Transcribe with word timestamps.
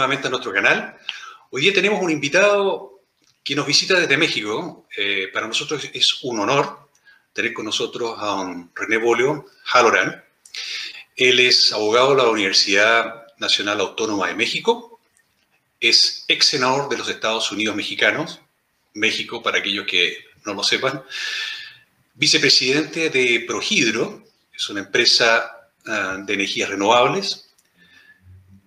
Nuevamente 0.00 0.28
a 0.28 0.30
nuestro 0.30 0.50
canal. 0.50 0.96
Hoy 1.50 1.60
día 1.60 1.74
tenemos 1.74 2.00
un 2.00 2.10
invitado 2.10 3.02
que 3.44 3.54
nos 3.54 3.66
visita 3.66 4.00
desde 4.00 4.16
México. 4.16 4.86
Eh, 4.96 5.28
para 5.30 5.46
nosotros 5.46 5.86
es 5.92 6.22
un 6.22 6.40
honor 6.40 6.88
tener 7.34 7.52
con 7.52 7.66
nosotros 7.66 8.14
a 8.18 8.24
don 8.28 8.72
René 8.74 8.96
Bolio 8.96 9.44
Halloran. 9.66 10.24
Él 11.16 11.38
es 11.40 11.70
abogado 11.74 12.12
de 12.12 12.16
la 12.16 12.30
Universidad 12.30 13.26
Nacional 13.36 13.78
Autónoma 13.80 14.28
de 14.28 14.34
México, 14.34 15.00
es 15.78 16.24
ex 16.28 16.46
senador 16.46 16.88
de 16.88 16.96
los 16.96 17.10
Estados 17.10 17.52
Unidos 17.52 17.76
mexicanos, 17.76 18.40
México 18.94 19.42
para 19.42 19.58
aquellos 19.58 19.86
que 19.86 20.16
no 20.46 20.54
lo 20.54 20.62
sepan, 20.62 21.04
vicepresidente 22.14 23.10
de 23.10 23.44
Prohidro, 23.46 24.24
es 24.54 24.66
una 24.70 24.80
empresa 24.80 25.68
ah, 25.86 26.16
de 26.24 26.32
energías 26.32 26.70
renovables, 26.70 27.49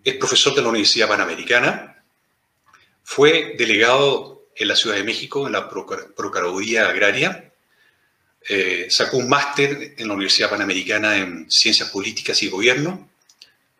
es 0.04 0.16
profesor 0.16 0.54
de 0.56 0.62
la 0.62 0.70
Universidad 0.70 1.08
Panamericana, 1.08 2.04
fue 3.04 3.56
delegado 3.58 4.48
en 4.56 4.68
la 4.68 4.76
Ciudad 4.76 4.96
de 4.96 5.04
México 5.04 5.46
en 5.48 5.54
la 5.54 5.70
Procuraduría 5.70 6.90
Agraria, 6.90 7.52
eh, 8.48 8.88
sacó 8.90 9.18
un 9.18 9.30
máster 9.30 9.96
en 9.98 10.08
la 10.08 10.14
Universidad 10.14 10.50
Panamericana 10.50 11.18
en 11.18 11.50
Ciencias 11.50 11.90
Políticas 11.90 12.42
y 12.44 12.50
Gobierno, 12.50 13.10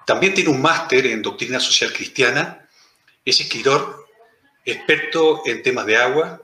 también 0.06 0.34
tiene 0.34 0.50
un 0.50 0.62
máster 0.62 1.06
en 1.08 1.22
Doctrina 1.22 1.60
Social 1.60 1.94
Cristiana, 1.94 2.68
es 3.26 3.40
escritor, 3.40 4.06
experto 4.66 5.44
en 5.46 5.64
temas 5.64 5.86
de 5.86 5.98
agua, 5.98 6.42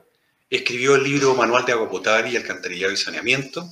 escribió 0.49 0.95
el 0.95 1.03
libro 1.03 1.35
Manual 1.35 1.65
de 1.65 1.73
Agua 1.73 1.89
Potable 1.89 2.31
y 2.31 2.37
Alcantarillado 2.37 2.93
y 2.93 2.97
Saneamiento, 2.97 3.69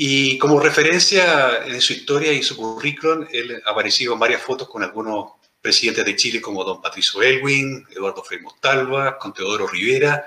y 0.00 0.38
como 0.38 0.60
referencia 0.60 1.66
en 1.66 1.80
su 1.80 1.92
historia 1.92 2.32
y 2.32 2.40
su 2.44 2.56
currículum, 2.56 3.26
él 3.32 3.60
ha 3.66 3.70
aparecido 3.72 4.12
en 4.12 4.20
varias 4.20 4.40
fotos 4.40 4.68
con 4.68 4.84
algunos 4.84 5.32
presidentes 5.60 6.04
de 6.04 6.14
Chile 6.14 6.40
como 6.40 6.62
don 6.62 6.80
Patricio 6.80 7.20
Elwin, 7.20 7.84
Eduardo 7.90 8.22
Frei 8.22 8.40
Montalva, 8.40 9.18
con 9.18 9.34
Teodoro 9.34 9.66
Rivera, 9.66 10.24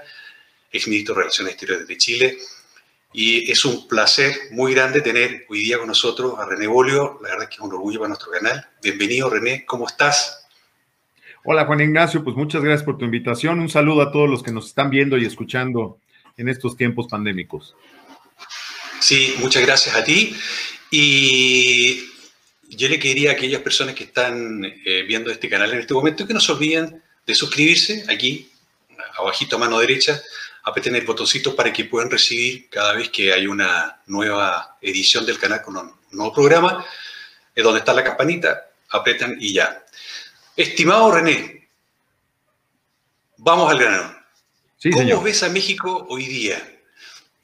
exministro 0.69 1.15
de 1.15 1.21
Relaciones 1.21 1.53
Exteriores 1.53 1.87
de 1.87 1.97
Chile. 1.97 2.37
Y 3.13 3.49
es 3.49 3.63
un 3.63 3.87
placer 3.87 4.35
muy 4.51 4.73
grande 4.73 4.99
tener 4.99 5.45
hoy 5.47 5.59
día 5.59 5.77
con 5.77 5.87
nosotros 5.87 6.37
a 6.37 6.45
René 6.45 6.67
Bolio. 6.67 7.19
La 7.21 7.29
verdad 7.29 7.43
es 7.43 7.49
que 7.51 7.55
es 7.55 7.61
un 7.61 7.71
orgullo 7.71 7.99
para 7.99 8.09
nuestro 8.09 8.29
canal. 8.29 8.67
Bienvenido, 8.83 9.29
René. 9.29 9.63
¿Cómo 9.65 9.87
estás? 9.87 10.49
Hola, 11.45 11.63
Juan 11.63 11.79
Ignacio. 11.79 12.25
Pues 12.25 12.35
muchas 12.35 12.61
gracias 12.61 12.83
por 12.83 12.97
tu 12.97 13.05
invitación. 13.05 13.61
Un 13.61 13.69
saludo 13.69 14.01
a 14.01 14.11
todos 14.11 14.29
los 14.29 14.43
que 14.43 14.51
nos 14.51 14.67
están 14.67 14.89
viendo 14.89 15.17
y 15.17 15.23
escuchando 15.23 15.97
en 16.35 16.49
estos 16.49 16.75
tiempos 16.75 17.07
pandémicos. 17.07 17.73
Sí, 19.01 19.33
muchas 19.39 19.63
gracias 19.63 19.95
a 19.95 20.03
ti. 20.03 20.37
Y 20.91 22.07
yo 22.69 22.87
le 22.87 22.99
quería 22.99 23.31
a 23.31 23.33
aquellas 23.33 23.61
personas 23.61 23.95
que 23.95 24.03
están 24.03 24.63
eh, 24.63 25.03
viendo 25.07 25.31
este 25.31 25.49
canal 25.49 25.73
en 25.73 25.79
este 25.79 25.95
momento 25.95 26.27
que 26.27 26.35
no 26.35 26.39
se 26.39 26.51
olviden 26.51 27.03
de 27.25 27.35
suscribirse 27.35 28.05
aquí, 28.09 28.51
abajito 29.17 29.55
a 29.55 29.59
mano 29.59 29.79
derecha, 29.79 30.21
aprieten 30.63 30.95
el 30.95 31.05
botoncito 31.05 31.55
para 31.55 31.73
que 31.73 31.85
puedan 31.85 32.11
recibir 32.11 32.69
cada 32.69 32.93
vez 32.93 33.09
que 33.09 33.33
hay 33.33 33.47
una 33.47 34.01
nueva 34.05 34.77
edición 34.81 35.25
del 35.25 35.39
canal 35.39 35.63
con 35.63 35.77
un 35.77 35.93
nuevo 36.11 36.33
programa, 36.33 36.85
es 37.55 37.63
donde 37.63 37.79
está 37.79 37.93
la 37.93 38.03
campanita, 38.03 38.69
apretan 38.89 39.35
y 39.39 39.53
ya. 39.53 39.83
Estimado 40.55 41.11
René, 41.11 41.69
vamos 43.37 43.71
al 43.71 43.79
grano. 43.79 44.15
¿Cómo 44.93 45.23
ves 45.23 45.41
a 45.41 45.49
México 45.49 46.05
hoy 46.07 46.27
día? 46.27 46.80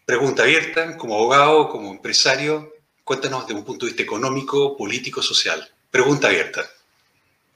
Pregunta 0.07 0.43
abierta, 0.43 0.95
como 0.95 1.15
abogado, 1.15 1.67
como 1.67 1.91
empresario, 1.91 2.71
cuéntanos 3.03 3.45
de 3.45 3.53
un 3.53 3.65
punto 3.65 3.85
de 3.85 3.89
vista 3.89 4.03
económico, 4.03 4.77
político, 4.77 5.21
social. 5.21 5.59
Pregunta 5.91 6.29
abierta. 6.29 6.61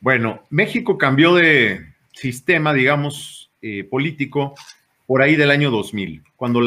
Bueno, 0.01 0.43
México 0.49 0.97
cambió 0.97 1.33
de 1.33 1.93
sistema, 2.11 2.73
digamos, 2.73 3.49
eh, 3.61 3.85
político 3.85 4.53
por 5.07 5.21
ahí 5.21 5.37
del 5.37 5.49
año 5.49 5.71
2000, 5.71 6.23
cuando 6.35 6.59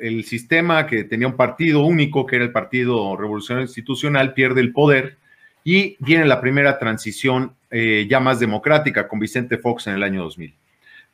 el 0.00 0.24
sistema 0.24 0.88
que 0.88 1.04
tenía 1.04 1.28
un 1.28 1.36
partido 1.36 1.82
único, 1.82 2.26
que 2.26 2.34
era 2.34 2.44
el 2.44 2.50
Partido 2.50 3.16
Revolucionario 3.16 3.68
Institucional, 3.68 4.34
pierde 4.34 4.60
el 4.62 4.72
poder 4.72 5.16
y 5.62 5.96
viene 6.00 6.24
la 6.24 6.40
primera 6.40 6.76
transición 6.80 7.54
eh, 7.70 8.08
ya 8.10 8.18
más 8.18 8.40
democrática 8.40 9.06
con 9.06 9.20
Vicente 9.20 9.58
Fox 9.58 9.86
en 9.86 9.94
el 9.94 10.02
año 10.02 10.24
2000. 10.24 10.56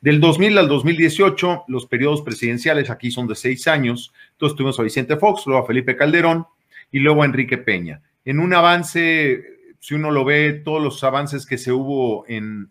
Del 0.01 0.19
2000 0.19 0.57
al 0.57 0.67
2018, 0.67 1.65
los 1.67 1.87
periodos 1.87 2.21
presidenciales 2.21 2.89
aquí 2.89 3.11
son 3.11 3.27
de 3.27 3.35
seis 3.35 3.67
años. 3.67 4.13
Entonces 4.33 4.55
tuvimos 4.55 4.79
a 4.79 4.83
Vicente 4.83 5.17
Fox, 5.17 5.43
luego 5.45 5.63
a 5.63 5.67
Felipe 5.67 5.95
Calderón 5.95 6.45
y 6.91 6.99
luego 6.99 7.23
a 7.23 7.25
Enrique 7.25 7.57
Peña. 7.57 8.01
En 8.23 8.39
un 8.39 8.53
avance, 8.53 9.43
si 9.79 9.95
uno 9.95 10.11
lo 10.11 10.25
ve, 10.25 10.61
todos 10.63 10.81
los 10.81 11.03
avances 11.03 11.45
que 11.45 11.57
se 11.57 11.71
hubo 11.71 12.25
en, 12.27 12.69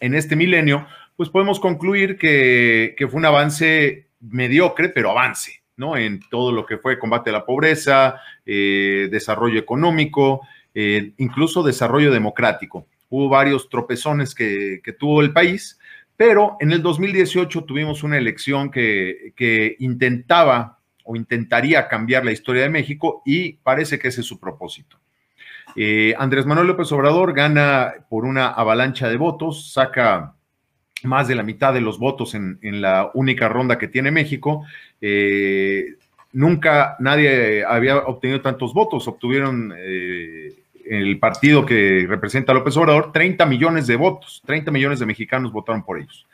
este 0.00 0.36
milenio, 0.36 0.86
pues 1.16 1.28
podemos 1.28 1.60
concluir 1.60 2.16
que, 2.18 2.94
fue 2.98 3.18
un 3.18 3.24
avance 3.24 4.06
mediocre, 4.20 4.88
pero 4.88 5.10
avance, 5.10 5.62
¿no? 5.76 5.96
En 5.96 6.20
todo 6.30 6.52
lo 6.52 6.64
que 6.66 6.78
fue 6.78 6.98
combate 6.98 7.30
a 7.30 7.34
la 7.34 7.44
pobreza, 7.44 8.20
eh, 8.46 9.08
desarrollo 9.10 9.58
económico, 9.58 10.42
eh, 10.74 11.12
incluso 11.18 11.62
desarrollo 11.62 12.12
democrático. 12.12 12.86
Hubo 13.10 13.28
varios 13.28 13.68
tropezones 13.68 14.34
que, 14.34 14.80
que 14.84 14.92
tuvo 14.92 15.20
el 15.20 15.32
país, 15.32 15.78
pero 16.18 16.56
en 16.58 16.72
el 16.72 16.82
2018 16.82 17.62
tuvimos 17.62 18.02
una 18.02 18.18
elección 18.18 18.72
que, 18.72 19.76
intentaba 19.78 20.80
o 21.04 21.14
intentaría 21.14 21.86
cambiar 21.86 22.24
la 22.24 22.32
historia 22.32 22.62
de 22.64 22.68
México 22.68 23.22
y 23.24 23.52
parece 23.52 24.00
que 24.00 24.08
ese 24.08 24.22
es 24.22 24.26
su 24.26 24.40
propósito. 24.40 24.98
Eh, 25.76 26.16
Andrés 26.18 26.44
Manuel 26.44 26.66
López 26.66 26.90
Obrador 26.90 27.34
gana 27.34 27.94
por 28.10 28.24
una 28.24 28.48
avalancha 28.48 29.08
de 29.08 29.16
votos, 29.16 29.72
saca 29.72 30.34
más 31.04 31.28
de 31.28 31.36
la 31.36 31.44
mitad 31.44 31.72
de 31.72 31.82
los 31.82 32.00
votos 32.00 32.34
en, 32.34 32.58
la 32.80 33.12
única 33.14 33.48
ronda 33.48 33.78
que 33.78 33.86
tiene 33.86 34.10
México. 34.10 34.64
Eh, 35.00 35.94
nunca 36.32 36.96
nadie 36.98 37.64
había 37.64 37.96
obtenido 37.96 38.40
tantos 38.40 38.74
votos, 38.74 39.06
obtuvieron 39.06 39.72
eh, 39.78 40.52
el 40.88 41.18
partido 41.18 41.66
que 41.66 42.06
representa 42.08 42.52
a 42.52 42.54
López 42.54 42.76
Obrador, 42.76 43.12
30 43.12 43.44
millones 43.46 43.86
de 43.86 43.96
votos, 43.96 44.42
30 44.46 44.70
millones 44.70 44.98
de 44.98 45.06
mexicanos 45.06 45.52
votaron 45.52 45.84
por 45.84 45.98
ellos. 45.98 46.26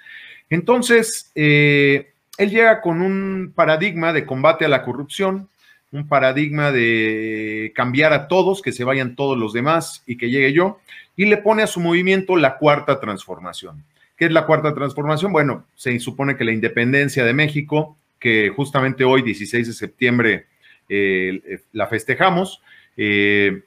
Entonces, 0.50 1.30
eh, 1.34 2.12
él 2.38 2.50
llega 2.50 2.80
con 2.80 3.00
un 3.02 3.52
paradigma 3.54 4.12
de 4.12 4.26
combate 4.26 4.64
a 4.64 4.68
la 4.68 4.82
corrupción, 4.82 5.48
un 5.92 6.08
paradigma 6.08 6.72
de 6.72 7.72
cambiar 7.74 8.12
a 8.12 8.26
todos, 8.26 8.62
que 8.62 8.72
se 8.72 8.84
vayan 8.84 9.14
todos 9.14 9.38
los 9.38 9.52
demás 9.52 10.02
y 10.06 10.16
que 10.16 10.30
llegue 10.30 10.52
yo, 10.52 10.80
y 11.16 11.26
le 11.26 11.36
pone 11.36 11.62
a 11.62 11.68
su 11.68 11.80
movimiento 11.80 12.36
la 12.36 12.56
cuarta 12.58 13.00
transformación. 13.00 13.84
¿Qué 14.16 14.26
es 14.26 14.32
la 14.32 14.46
cuarta 14.46 14.74
transformación? 14.74 15.32
Bueno, 15.32 15.64
se 15.74 15.98
supone 16.00 16.36
que 16.36 16.44
la 16.44 16.52
independencia 16.52 17.24
de 17.24 17.32
México, 17.32 17.96
que 18.18 18.48
justamente 18.54 19.04
hoy, 19.04 19.22
16 19.22 19.66
de 19.66 19.72
septiembre, 19.72 20.46
eh, 20.88 21.60
la 21.72 21.86
festejamos, 21.86 22.60
eh, 22.96 23.62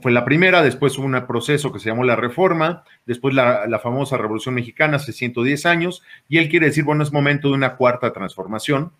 fue 0.00 0.12
la 0.12 0.24
primera, 0.24 0.62
después 0.62 0.96
hubo 0.98 1.06
un 1.06 1.26
proceso 1.26 1.72
que 1.72 1.80
se 1.80 1.88
llamó 1.88 2.04
la 2.04 2.14
Reforma, 2.14 2.84
después 3.06 3.34
la, 3.34 3.80
famosa 3.82 4.16
Revolución 4.16 4.54
Mexicana 4.54 4.96
hace 4.96 5.12
110 5.12 5.66
años, 5.66 6.02
y 6.28 6.38
él 6.38 6.48
quiere 6.48 6.66
decir, 6.66 6.84
bueno, 6.84 7.02
es 7.02 7.12
momento 7.12 7.48
de 7.48 7.54
una 7.54 7.74
cuarta 7.76 8.12
transformación. 8.12 8.92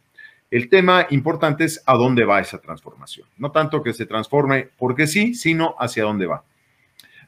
El 0.50 0.69
tema 0.69 1.06
importante 1.10 1.64
es 1.64 1.81
a 1.87 1.94
dónde 1.94 2.25
va 2.25 2.40
esa 2.40 2.60
transformación. 2.60 3.28
No 3.37 3.52
tanto 3.52 3.84
que 3.84 3.92
se 3.92 4.04
transforme 4.04 4.70
porque 4.78 5.06
sí, 5.06 5.34
sino 5.34 5.76
hacia 5.78 6.02
dónde 6.02 6.26
va. 6.26 6.42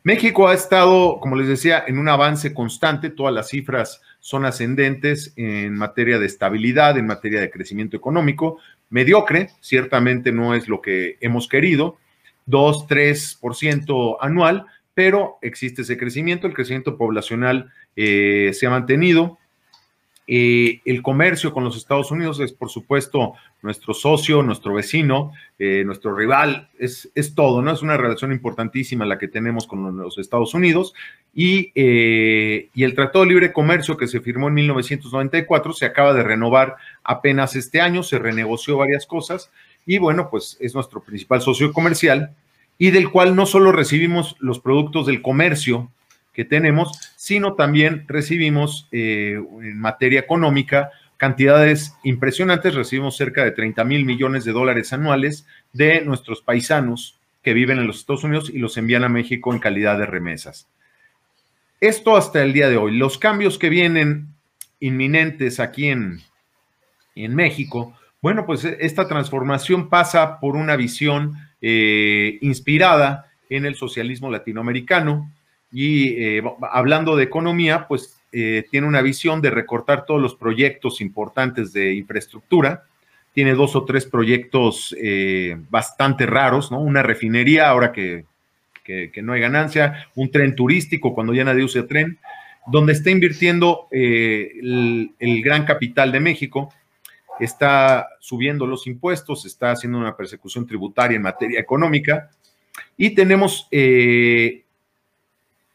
México 0.03 0.49
ha 0.49 0.55
estado, 0.55 1.21
como 1.21 1.37
les 1.37 1.47
decía, 1.47 1.85
en 1.87 1.99
un 1.99 2.09
avance 2.09 2.53
constante, 2.53 3.11
todas 3.11 3.33
las 3.33 3.51
cifras 3.51 4.01
son 4.19 4.45
ascendentes 4.45 5.33
en 5.37 5.75
materia 5.75 6.19
de 6.19 6.27
estabilidad, 6.27 6.99
en 6.99 7.07
materia 7.07 7.41
de 7.41 7.51
crecimiento 7.51 7.97
económico, 7.97 8.59
mediocre, 8.91 9.51
ciertamente 9.61 10.33
no 10.33 10.57
es 10.57 10.67
lo 10.67 10.83
que 10.83 11.17
hemos 11.21 11.47
querido, 11.47 11.99
2, 12.53 12.87
3% 12.87 14.19
anual, 14.21 14.67
pero 14.95 15.39
existe 15.41 15.83
ese 15.83 15.97
crecimiento, 15.97 16.47
el 16.47 16.53
crecimiento 16.53 16.99
poblacional 16.99 17.73
eh, 17.97 18.51
se 18.53 18.67
ha 18.67 18.71
mantenido. 18.71 19.39
Eh, 20.29 20.81
el 20.85 21.03
comercio 21.03 21.53
con 21.53 21.65
los 21.65 21.77
Estados 21.77 22.11
Unidos 22.11 22.39
es, 22.41 22.53
por 22.53 22.69
supuesto, 22.69 23.33
nuestro 23.63 23.93
socio, 23.95 24.43
nuestro 24.43 24.75
vecino, 24.75 25.33
eh, 25.59 25.83
nuestro 25.85 26.15
rival, 26.15 26.69
es, 26.79 27.11
es, 27.15 27.35
todo, 27.35 27.63
¿no? 27.63 27.73
Es 27.73 27.83
una 27.83 27.97
relación 27.97 28.33
importantísima 28.33 29.07
la 29.07 29.19
que 29.19 29.29
tenemos 29.29 29.67
con 29.67 29.97
los 29.97 30.19
Estados 30.19 30.53
Unidos. 30.53 30.93
Y, 31.35 31.73
y, 31.75 32.85
el 32.85 32.95
Tratado 32.95 33.25
de 33.25 33.31
Libre 33.31 33.53
Comercio 33.53 33.97
que 33.97 34.07
se 34.07 34.21
firmó 34.21 34.49
en 34.49 34.55
1994 34.55 35.73
se 35.73 35.87
acaba 35.87 36.13
de 36.13 36.23
renovar 36.23 36.77
apenas 37.03 37.57
este 37.57 37.81
año, 37.81 38.03
se 38.03 38.19
renegoció 38.19 38.77
varias 38.77 39.07
cosas 39.07 39.51
y 39.87 39.99
bueno, 39.99 40.31
pues 40.31 40.57
es 40.61 40.75
nuestro 40.75 41.03
principal 41.03 41.41
socio 41.41 41.73
comercial 41.73 42.35
y 42.79 42.91
del 42.91 43.11
cual 43.11 43.37
no 43.37 43.47
solo 43.47 43.73
recibimos 43.73 44.37
los 44.41 44.61
productos 44.61 45.07
del 45.07 45.23
comercio 45.23 45.91
que 46.33 46.45
tenemos, 46.45 46.93
sino 47.17 47.55
también 47.55 48.05
recibimos 48.09 48.89
eh, 48.93 49.41
en 49.61 49.79
materia 49.79 50.21
económica 50.21 50.91
cantidades 51.17 51.95
impresionantes, 52.03 52.75
recibimos 52.75 53.17
cerca 53.17 53.45
de 53.45 53.53
30 53.53 53.85
mil 53.85 54.05
millones 54.05 54.45
de 54.45 54.53
dólares 54.53 54.93
anuales 54.93 55.47
de 55.73 56.01
nuestros 56.01 56.43
paisanos 56.43 57.17
que 57.43 57.55
viven 57.55 57.79
en 57.79 57.87
los 57.87 57.99
Estados 57.99 58.25
Unidos 58.25 58.51
y 58.53 58.59
los 58.59 58.77
envían 58.77 59.05
a 59.05 59.09
México 59.09 59.53
en 59.53 59.61
calidad 59.61 59.99
de 59.99 60.07
remesas. 60.07 60.67
Esto 61.81 62.17
hasta 62.17 62.43
el 62.43 62.53
día 62.53 62.69
de 62.69 62.77
hoy. 62.77 62.97
Los 62.97 63.19
cambios 63.19 63.59
que 63.59 63.69
vienen 63.69 64.29
inminentes 64.81 65.61
aquí 65.61 65.89
en, 65.89 66.21
en 67.15 67.35
México, 67.35 67.95
bueno, 68.23 68.47
pues 68.47 68.65
esta 68.65 69.09
transformación 69.09 69.89
pasa 69.89 70.39
por 70.39 70.55
una 70.55 70.77
visión 70.77 71.35
eh, 71.61 72.39
inspirada 72.41 73.27
en 73.51 73.67
el 73.67 73.75
socialismo 73.75 74.31
latinoamericano 74.31 75.29
y 75.73 76.11
eh, 76.11 76.43
hablando 76.71 77.17
de 77.17 77.25
economía, 77.25 77.87
pues 77.89 78.21
eh, 78.31 78.65
tiene 78.71 78.87
una 78.87 79.03
visión 79.03 79.43
de 79.43 79.51
recortar 79.51 80.07
todos 80.07 80.23
los 80.23 80.37
proyectos 80.37 81.01
importantes 81.01 81.73
de 81.73 81.95
infraestructura. 81.95 82.85
Tiene 83.35 83.55
dos 83.55 83.75
o 83.75 83.85
tres 83.85 84.07
proyectos 84.07 84.95
bastante 85.71 86.27
raros, 86.27 86.71
¿no? 86.71 86.81
Una 86.81 87.03
refinería, 87.03 87.71
ahora 87.71 87.91
que, 87.91 88.27
no 89.23 89.33
hay 89.33 89.41
ganancia, 89.41 90.07
un 90.15 90.31
tren 90.31 90.55
turístico 90.55 91.15
cuando 91.15 91.33
ya 91.33 91.43
nadie 91.43 91.65
usa 91.65 91.87
tren, 91.87 92.19
donde 92.67 92.93
está 92.93 93.11
invirtiendo 93.11 93.89
el 93.91 95.43
gran 95.43 95.65
capital 95.65 96.13
de 96.13 96.21
México, 96.21 96.75
está 97.41 98.09
subiendo 98.21 98.67
los 98.67 98.87
impuestos, 98.87 99.47
está 99.47 99.73
haciendo 99.73 99.99
una 99.99 100.17
persecución 100.17 100.67
tributaria 100.67 101.17
en 101.17 101.23
materia 101.23 101.61
económica 101.61 102.31
y 102.97 103.11
tenemos 103.11 103.69
eh, 103.71 104.65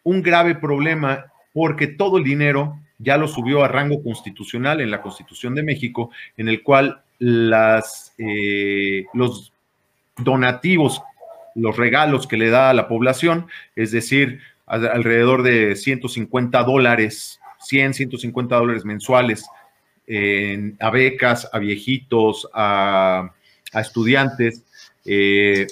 un 0.04 0.22
grave 0.22 0.56
problema 0.56 1.26
porque 1.54 1.88
todo 1.88 2.18
el 2.18 2.24
dinero 2.24 2.80
ya 3.00 3.18
lo 3.18 3.28
subió 3.28 3.64
a 3.64 3.68
rango 3.68 4.02
constitucional 4.02 4.82
en 4.82 4.92
la 4.92 5.02
Constitución 5.02 5.54
de 5.54 5.64
México, 5.64 6.12
en 6.36 6.50
el 6.50 6.64
cual 6.64 7.02
las, 7.20 8.14
eh, 8.18 9.06
los 9.14 9.54
donativos, 10.18 11.02
los 11.56 11.78
regalos 11.78 12.28
que 12.28 12.38
le 12.38 12.50
da 12.50 12.70
a 12.70 12.74
la 12.74 12.88
población, 12.88 13.48
es 13.76 13.92
decir, 13.92 14.40
alrededor 14.66 15.44
de 15.44 15.76
150 15.76 16.64
dólares, 16.64 17.40
100, 17.60 17.94
150 17.94 18.56
dólares 18.56 18.86
mensuales 18.86 19.46
a 20.08 20.90
becas, 20.90 21.50
a 21.52 21.60
viejitos, 21.60 22.48
a, 22.54 23.34
estudiantes, 23.74 24.64
eh, 25.06 25.68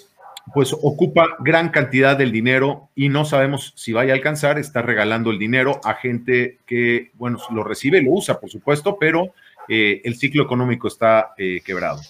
pues 0.53 0.73
ocupa 0.73 1.37
gran 1.39 1.69
cantidad 1.69 2.15
del 2.15 2.31
dinero 2.31 2.89
y 2.95 3.09
no 3.09 3.25
sabemos 3.25 3.73
si 3.75 3.93
vaya 3.93 4.13
a 4.13 4.15
alcanzar, 4.15 4.59
está 4.59 4.81
regalando 4.81 5.31
el 5.31 5.39
dinero 5.39 5.81
a 5.83 5.95
gente 5.95 6.59
que, 6.67 7.11
bueno, 7.15 7.39
lo 7.51 7.63
recibe, 7.63 8.01
lo 8.01 8.11
usa, 8.11 8.39
por 8.39 8.49
supuesto, 8.51 8.97
pero 8.99 9.33
eh, 9.67 10.01
el 10.03 10.15
ciclo 10.17 10.43
económico 10.43 10.87
está 10.87 11.33
eh, 11.37 11.61
quebrado. 11.65 12.01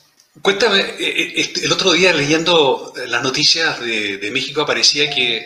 Cuéntame, 0.42 0.84
este, 1.00 1.66
el 1.66 1.72
otro 1.72 1.94
día 1.94 2.12
leyendo 2.12 2.94
las 3.08 3.24
noticias 3.24 3.80
de, 3.80 4.30
México 4.34 4.62
aparecía 4.62 5.10
que 5.10 5.42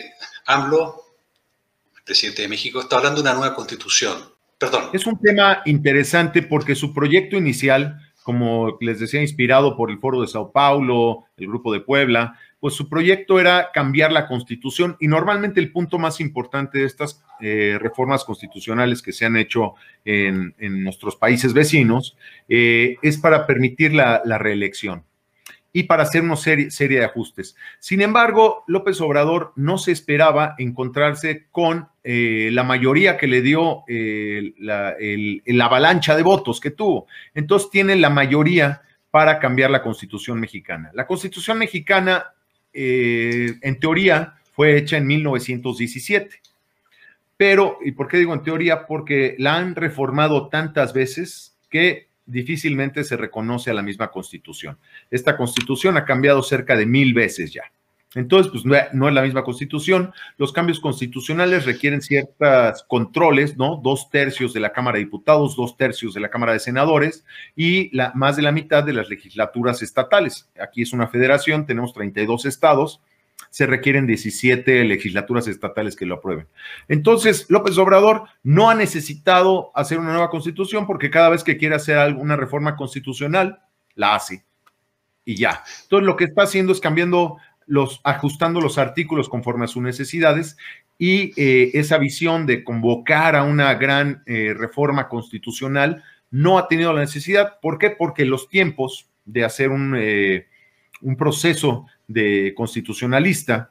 AMLO, 0.46 1.04
presidente 2.04 2.42
de 2.42 2.48
México, 2.48 2.80
está 2.80 2.96
hablando 2.96 3.22
de 3.22 3.28
una 3.28 3.38
nueva 3.38 3.54
constitución. 3.54 4.29
Es 4.92 5.06
un 5.06 5.18
tema 5.18 5.62
interesante 5.64 6.42
porque 6.42 6.74
su 6.74 6.92
proyecto 6.92 7.36
inicial, 7.36 7.98
como 8.22 8.76
les 8.80 9.00
decía, 9.00 9.22
inspirado 9.22 9.76
por 9.76 9.90
el 9.90 9.98
Foro 9.98 10.20
de 10.20 10.28
Sao 10.28 10.52
Paulo, 10.52 11.24
el 11.36 11.46
Grupo 11.46 11.72
de 11.72 11.80
Puebla, 11.80 12.38
pues 12.58 12.74
su 12.74 12.88
proyecto 12.88 13.40
era 13.40 13.70
cambiar 13.72 14.12
la 14.12 14.26
constitución 14.26 14.96
y 15.00 15.08
normalmente 15.08 15.60
el 15.60 15.72
punto 15.72 15.98
más 15.98 16.20
importante 16.20 16.78
de 16.78 16.84
estas 16.84 17.24
eh, 17.40 17.78
reformas 17.80 18.24
constitucionales 18.24 19.00
que 19.00 19.12
se 19.12 19.24
han 19.24 19.36
hecho 19.38 19.74
en, 20.04 20.54
nuestros 20.58 21.16
países 21.16 21.54
vecinos 21.54 22.16
eh, 22.48 22.96
es 23.00 23.16
para 23.16 23.46
permitir 23.46 23.94
la 23.94 24.20
reelección 24.38 25.04
y 25.72 25.84
para 25.84 26.02
hacer 26.02 26.22
una 26.22 26.36
serie, 26.36 26.68
de 26.70 27.04
ajustes. 27.04 27.56
Sin 27.78 28.00
embargo, 28.00 28.64
López 28.66 29.00
Obrador 29.00 29.52
no 29.56 29.78
se 29.78 29.92
esperaba 29.92 30.54
encontrarse 30.58 31.46
con 31.52 31.88
eh, 32.02 32.50
la 32.52 32.64
mayoría 32.64 33.16
que 33.16 33.28
le 33.28 33.40
dio 33.40 33.84
eh, 33.86 34.52
la, 34.58 34.96
avalancha 35.64 36.16
de 36.16 36.22
votos 36.22 36.60
que 36.60 36.72
tuvo. 36.72 37.06
Entonces 37.34 37.70
tiene 37.70 37.96
la 37.96 38.10
mayoría 38.10 38.82
para 39.10 39.38
cambiar 39.38 39.70
la 39.70 39.82
constitución 39.82 40.40
mexicana. 40.40 40.90
La 40.94 41.06
constitución 41.06 41.58
mexicana, 41.58 42.32
eh, 42.72 43.54
en 43.62 43.78
teoría, 43.78 44.34
fue 44.54 44.76
hecha 44.76 44.96
en 44.96 45.06
1917. 45.06 46.40
Pero, 47.36 47.78
¿y 47.82 47.92
por 47.92 48.08
qué 48.08 48.18
digo 48.18 48.34
en 48.34 48.42
teoría? 48.42 48.86
Porque 48.86 49.34
la 49.38 49.56
han 49.56 49.74
reformado 49.74 50.48
tantas 50.48 50.92
veces 50.92 51.56
que 51.70 52.09
difícilmente 52.26 53.04
se 53.04 53.16
reconoce 53.16 53.70
a 53.70 53.74
la 53.74 53.82
misma 53.82 54.10
constitución. 54.10 54.78
Esta 55.10 55.36
constitución 55.36 55.96
ha 55.96 56.04
cambiado 56.04 56.42
cerca 56.42 56.76
de 56.76 56.86
mil 56.86 57.14
veces 57.14 57.52
ya. 57.52 57.64
Entonces, 58.16 58.50
pues 58.50 58.64
no 58.64 59.08
es 59.08 59.14
la 59.14 59.22
misma 59.22 59.44
constitución. 59.44 60.12
Los 60.36 60.52
cambios 60.52 60.80
constitucionales 60.80 61.64
requieren 61.64 62.02
ciertos 62.02 62.82
controles, 62.88 63.56
¿no? 63.56 63.80
Dos 63.82 64.10
tercios 64.10 64.52
de 64.52 64.58
la 64.58 64.72
Cámara 64.72 64.98
de 64.98 65.04
Diputados, 65.04 65.54
dos 65.54 65.76
tercios 65.76 66.12
de 66.14 66.20
la 66.20 66.28
Cámara 66.28 66.52
de 66.52 66.58
Senadores 66.58 67.24
y 67.54 67.94
la, 67.96 68.10
más 68.16 68.34
de 68.34 68.42
la 68.42 68.50
mitad 68.50 68.82
de 68.82 68.94
las 68.94 69.08
legislaturas 69.08 69.80
estatales. 69.82 70.50
Aquí 70.60 70.82
es 70.82 70.92
una 70.92 71.06
federación, 71.06 71.66
tenemos 71.66 71.92
32 71.92 72.46
estados 72.46 73.00
se 73.48 73.66
requieren 73.66 74.06
17 74.06 74.84
legislaturas 74.84 75.48
estatales 75.48 75.96
que 75.96 76.06
lo 76.06 76.16
aprueben. 76.16 76.46
Entonces, 76.88 77.46
López 77.48 77.78
Obrador 77.78 78.24
no 78.42 78.70
ha 78.70 78.74
necesitado 78.74 79.70
hacer 79.74 79.98
una 79.98 80.12
nueva 80.12 80.30
constitución 80.30 80.86
porque 80.86 81.10
cada 81.10 81.30
vez 81.30 81.42
que 81.42 81.56
quiere 81.56 81.74
hacer 81.74 81.96
alguna 81.96 82.36
reforma 82.36 82.76
constitucional, 82.76 83.60
la 83.94 84.14
hace. 84.14 84.44
Y 85.24 85.36
ya. 85.36 85.62
Entonces, 85.82 86.06
lo 86.06 86.16
que 86.16 86.24
está 86.24 86.42
haciendo 86.42 86.72
es 86.72 86.80
cambiando 86.80 87.38
los, 87.66 88.00
ajustando 88.04 88.60
los 88.60 88.78
artículos 88.78 89.28
conforme 89.28 89.64
a 89.64 89.68
sus 89.68 89.82
necesidades 89.82 90.56
y 90.98 91.32
eh, 91.40 91.70
esa 91.74 91.98
visión 91.98 92.46
de 92.46 92.62
convocar 92.62 93.34
a 93.34 93.44
una 93.44 93.72
gran 93.74 94.22
eh, 94.26 94.54
reforma 94.54 95.08
constitucional 95.08 96.04
no 96.30 96.58
ha 96.58 96.68
tenido 96.68 96.92
la 96.92 97.00
necesidad. 97.00 97.58
¿Por 97.62 97.78
qué? 97.78 97.90
Porque 97.90 98.24
los 98.24 98.48
tiempos 98.48 99.08
de 99.24 99.44
hacer 99.44 99.70
un, 99.70 99.94
eh, 99.96 100.46
un 101.00 101.16
proceso 101.16 101.86
de 102.10 102.52
constitucionalista 102.56 103.70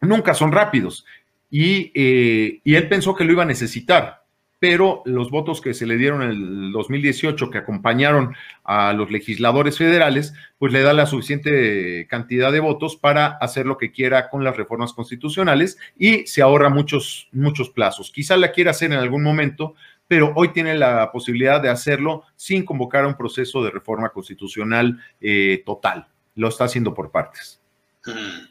nunca 0.00 0.34
son 0.34 0.52
rápidos. 0.52 1.04
Eh, 1.50 2.60
y, 2.62 2.74
él 2.74 2.88
pensó 2.88 3.14
que 3.14 3.24
lo 3.24 3.32
iba 3.32 3.42
a 3.42 3.46
necesitar, 3.46 4.24
pero 4.58 5.02
los 5.04 5.30
votos 5.30 5.60
que 5.60 5.74
se 5.74 5.86
le 5.86 5.96
dieron 5.96 6.22
en 6.22 6.30
el 6.30 6.72
2018, 6.72 7.50
que 7.50 7.58
acompañaron 7.58 8.34
a 8.62 8.92
los 8.92 9.10
legisladores 9.10 9.78
federales, 9.78 10.34
pues 10.58 10.72
le 10.72 10.82
da 10.82 10.92
la 10.92 11.06
suficiente 11.06 12.06
cantidad 12.08 12.52
de 12.52 12.60
votos 12.60 12.96
para 12.96 13.26
hacer 13.26 13.66
lo 13.66 13.78
que 13.78 13.90
quiera 13.90 14.28
con 14.28 14.44
las 14.44 14.56
reformas 14.56 14.92
constitucionales 14.92 15.78
y 15.98 16.26
se 16.26 16.42
ahorra 16.42 16.68
muchos, 16.68 17.28
muchos 17.32 17.70
plazos. 17.70 18.12
Quizá 18.12 18.36
la 18.36 18.52
quiera 18.52 18.72
hacer 18.72 18.92
en 18.92 18.98
algún 18.98 19.22
momento, 19.22 19.74
pero 20.06 20.32
hoy 20.36 20.52
tiene 20.52 20.74
la 20.74 21.10
posibilidad 21.10 21.60
de 21.60 21.70
hacerlo 21.70 22.24
sin 22.36 22.64
convocar 22.64 23.04
a 23.04 23.08
un 23.08 23.16
proceso 23.16 23.64
de 23.64 23.70
reforma 23.70 24.10
constitucional 24.10 25.00
eh, 25.20 25.62
total. 25.64 26.06
Lo 26.34 26.48
está 26.48 26.64
haciendo 26.64 26.94
por 26.94 27.10
partes. 27.10 27.59
Mm. 28.06 28.50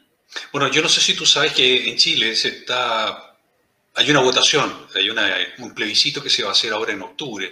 Bueno, 0.52 0.70
yo 0.70 0.82
no 0.82 0.88
sé 0.88 1.00
si 1.00 1.14
tú 1.14 1.26
sabes 1.26 1.52
que 1.52 1.88
en 1.88 1.96
Chile 1.96 2.36
se 2.36 2.48
está, 2.48 3.36
hay 3.94 4.10
una 4.10 4.20
votación, 4.20 4.86
hay 4.94 5.10
un 5.58 5.74
plebiscito 5.74 6.22
que 6.22 6.30
se 6.30 6.42
va 6.42 6.50
a 6.50 6.52
hacer 6.52 6.72
ahora 6.72 6.92
en 6.92 7.02
octubre 7.02 7.50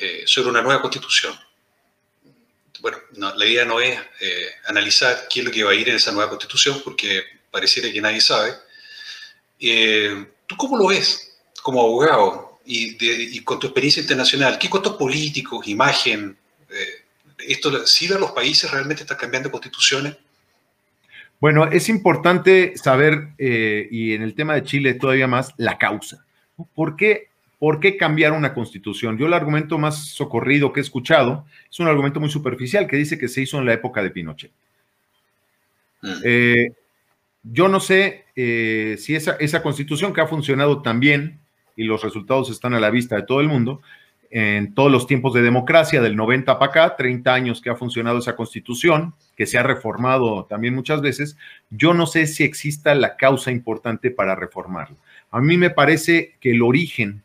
eh, 0.00 0.22
sobre 0.26 0.50
una 0.50 0.62
nueva 0.62 0.80
constitución. 0.80 1.38
Bueno, 2.80 2.98
la 3.16 3.44
idea 3.44 3.64
no 3.64 3.80
es 3.80 3.98
eh, 4.20 4.50
analizar 4.66 5.26
qué 5.28 5.40
es 5.40 5.46
lo 5.46 5.50
que 5.50 5.64
va 5.64 5.72
a 5.72 5.74
ir 5.74 5.88
en 5.88 5.96
esa 5.96 6.12
nueva 6.12 6.30
constitución, 6.30 6.80
porque 6.84 7.24
pareciera 7.50 7.90
que 7.90 8.00
nadie 8.00 8.20
sabe. 8.20 8.54
Eh, 9.58 10.24
¿Tú 10.46 10.56
cómo 10.56 10.78
lo 10.78 10.86
ves 10.86 11.36
como 11.62 11.80
abogado 11.80 12.60
y, 12.64 13.40
con 13.42 13.58
tu 13.58 13.66
experiencia 13.66 14.00
internacional? 14.00 14.56
¿Qué 14.56 14.70
costos 14.70 14.96
políticos, 14.96 15.66
imagen, 15.66 16.38
esto 17.38 17.84
sirve 17.84 18.14
a 18.14 18.20
los 18.20 18.30
países 18.30 18.70
realmente 18.70 19.02
están 19.02 19.16
cambiando 19.16 19.50
constituciones? 19.50 20.16
Bueno, 21.40 21.66
es 21.66 21.88
importante 21.88 22.76
saber, 22.76 23.28
eh, 23.38 23.86
y 23.90 24.14
en 24.14 24.22
el 24.22 24.34
tema 24.34 24.54
de 24.54 24.64
Chile 24.64 24.94
todavía 24.94 25.28
más, 25.28 25.54
la 25.56 25.78
causa. 25.78 26.24
¿Por 26.74 26.96
qué, 26.96 27.28
¿Por 27.58 27.78
qué 27.78 27.96
cambiar 27.96 28.32
una 28.32 28.54
constitución? 28.54 29.18
Yo 29.18 29.26
el 29.26 29.34
argumento 29.34 29.78
más 29.78 30.08
socorrido 30.08 30.72
que 30.72 30.80
he 30.80 30.82
escuchado 30.82 31.46
es 31.70 31.78
un 31.78 31.86
argumento 31.86 32.18
muy 32.18 32.30
superficial 32.30 32.86
que 32.86 32.96
dice 32.96 33.18
que 33.18 33.28
se 33.28 33.42
hizo 33.42 33.58
en 33.58 33.66
la 33.66 33.72
época 33.72 34.02
de 34.02 34.10
Pinochet. 34.10 34.50
Mm. 36.02 36.12
Eh, 36.24 36.72
yo 37.42 37.68
no 37.68 37.80
sé 37.80 38.24
eh, 38.34 38.96
si 38.98 39.14
esa, 39.14 39.36
esa 39.36 39.62
constitución 39.62 40.12
que 40.12 40.20
ha 40.20 40.26
funcionado 40.26 40.82
tan 40.82 40.98
bien 41.00 41.40
y 41.76 41.84
los 41.84 42.02
resultados 42.02 42.50
están 42.50 42.74
a 42.74 42.80
la 42.80 42.90
vista 42.90 43.14
de 43.14 43.22
todo 43.22 43.40
el 43.40 43.48
mundo, 43.48 43.80
en 44.30 44.74
todos 44.74 44.90
los 44.90 45.06
tiempos 45.06 45.32
de 45.34 45.42
democracia, 45.42 46.02
del 46.02 46.16
90 46.16 46.58
para 46.58 46.70
acá, 46.70 46.96
30 46.96 47.32
años 47.32 47.60
que 47.60 47.70
ha 47.70 47.76
funcionado 47.76 48.18
esa 48.18 48.36
constitución, 48.36 49.14
que 49.36 49.46
se 49.46 49.58
ha 49.58 49.62
reformado 49.62 50.44
también 50.44 50.74
muchas 50.74 51.00
veces, 51.00 51.36
yo 51.70 51.94
no 51.94 52.06
sé 52.06 52.26
si 52.26 52.44
exista 52.44 52.94
la 52.94 53.16
causa 53.16 53.50
importante 53.50 54.10
para 54.10 54.34
reformarlo. 54.34 54.96
A 55.30 55.40
mí 55.40 55.56
me 55.56 55.70
parece 55.70 56.34
que 56.40 56.50
el 56.50 56.62
origen 56.62 57.22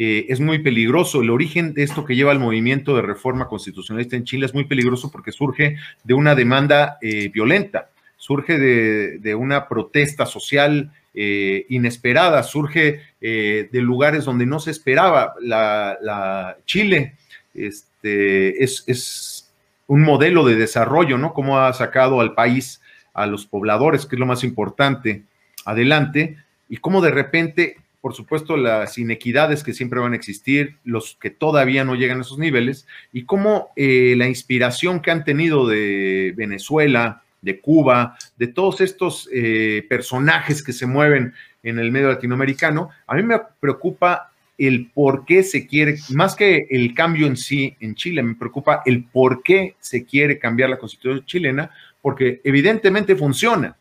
eh, 0.00 0.26
es 0.28 0.38
muy 0.38 0.60
peligroso. 0.60 1.20
El 1.20 1.30
origen 1.30 1.74
de 1.74 1.82
esto 1.82 2.04
que 2.04 2.14
lleva 2.14 2.30
al 2.30 2.38
movimiento 2.38 2.94
de 2.94 3.02
reforma 3.02 3.48
constitucionalista 3.48 4.14
en 4.14 4.24
Chile 4.24 4.46
es 4.46 4.54
muy 4.54 4.64
peligroso 4.64 5.10
porque 5.10 5.32
surge 5.32 5.76
de 6.04 6.14
una 6.14 6.36
demanda 6.36 6.98
eh, 7.02 7.28
violenta, 7.30 7.90
surge 8.18 8.58
de, 8.58 9.34
una 9.34 9.66
protesta 9.68 10.26
social 10.26 10.92
eh, 11.14 11.64
inesperada, 11.70 12.42
surge 12.42 13.00
de 13.20 13.68
lugares 13.72 14.26
donde 14.26 14.44
no 14.44 14.60
se 14.60 14.70
esperaba. 14.70 15.32
La, 15.40 16.58
Chile 16.66 17.14
este, 17.54 18.62
es, 18.62 18.84
es, 18.86 19.50
un 19.86 20.02
modelo 20.02 20.44
de 20.44 20.54
desarrollo, 20.54 21.16
¿no? 21.16 21.32
Cómo 21.32 21.60
ha 21.60 21.72
sacado 21.72 22.20
al 22.20 22.34
país, 22.34 22.82
a 23.14 23.24
los 23.24 23.46
pobladores, 23.46 24.04
que 24.04 24.16
es 24.16 24.20
lo 24.20 24.26
más 24.26 24.44
importante, 24.44 25.22
adelante, 25.64 26.36
y 26.68 26.76
cómo 26.76 27.00
de 27.00 27.10
repente 27.10 27.78
por 28.00 28.14
supuesto, 28.14 28.56
las 28.56 28.96
inequidades 28.96 29.64
que 29.64 29.74
siempre 29.74 30.00
van 30.00 30.12
a 30.12 30.16
existir, 30.16 30.76
los 30.84 31.16
que 31.20 31.30
todavía 31.30 31.84
no 31.84 31.94
llegan 31.94 32.18
a 32.18 32.20
esos 32.22 32.38
niveles, 32.38 32.86
y 33.12 33.24
cómo 33.24 33.70
eh, 33.76 34.14
la 34.16 34.28
inspiración 34.28 35.00
que 35.00 35.10
han 35.10 35.24
tenido 35.24 35.66
de 35.66 36.32
Venezuela, 36.36 37.22
de 37.40 37.60
Cuba, 37.60 38.16
de 38.36 38.48
todos 38.48 38.80
estos 38.80 39.28
eh, 39.32 39.84
personajes 39.88 40.62
que 40.62 40.72
se 40.72 40.86
mueven 40.86 41.34
en 41.62 41.78
el 41.78 41.90
medio 41.90 42.08
latinoamericano, 42.08 42.90
a 43.06 43.14
mí 43.14 43.22
me 43.22 43.40
preocupa 43.60 44.32
el 44.56 44.90
por 44.92 45.24
qué 45.24 45.42
se 45.42 45.66
quiere, 45.66 45.96
más 46.10 46.34
que 46.34 46.66
el 46.70 46.94
cambio 46.94 47.26
en 47.26 47.36
sí 47.36 47.76
en 47.80 47.94
Chile, 47.94 48.22
me 48.22 48.34
preocupa 48.34 48.82
el 48.84 49.04
por 49.04 49.42
qué 49.42 49.76
se 49.78 50.04
quiere 50.04 50.38
cambiar 50.38 50.70
la 50.70 50.78
constitución 50.78 51.24
chilena, 51.24 51.70
porque 52.02 52.40
evidentemente 52.42 53.14
funciona 53.14 53.76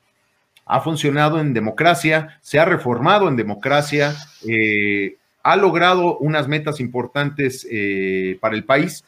ha 0.68 0.82
funcionado 0.82 1.40
en 1.40 1.54
democracia, 1.54 2.40
se 2.42 2.60
ha 2.60 2.66
reformado 2.66 3.28
en 3.28 3.36
democracia, 3.36 4.14
eh, 4.48 5.16
ha 5.44 5.56
logrado 5.56 6.18
unas 6.18 6.48
metas 6.48 6.80
importantes 6.80 7.66
eh, 7.72 8.38
para 8.42 8.56
el 8.56 8.66
país. 8.66 9.06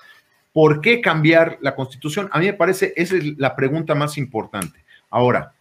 ¿Por 0.59 0.81
qué 0.81 0.99
cambiar 0.99 1.57
la 1.61 1.73
constitución? 1.73 2.27
A 2.33 2.39
mí 2.39 2.47
me 2.47 2.53
parece, 2.53 2.91
esa 2.97 3.15
es 3.15 3.37
la 3.37 3.55
pregunta 3.55 3.95
más 3.95 4.17
importante. 4.17 4.83
Ahora, 5.09 5.53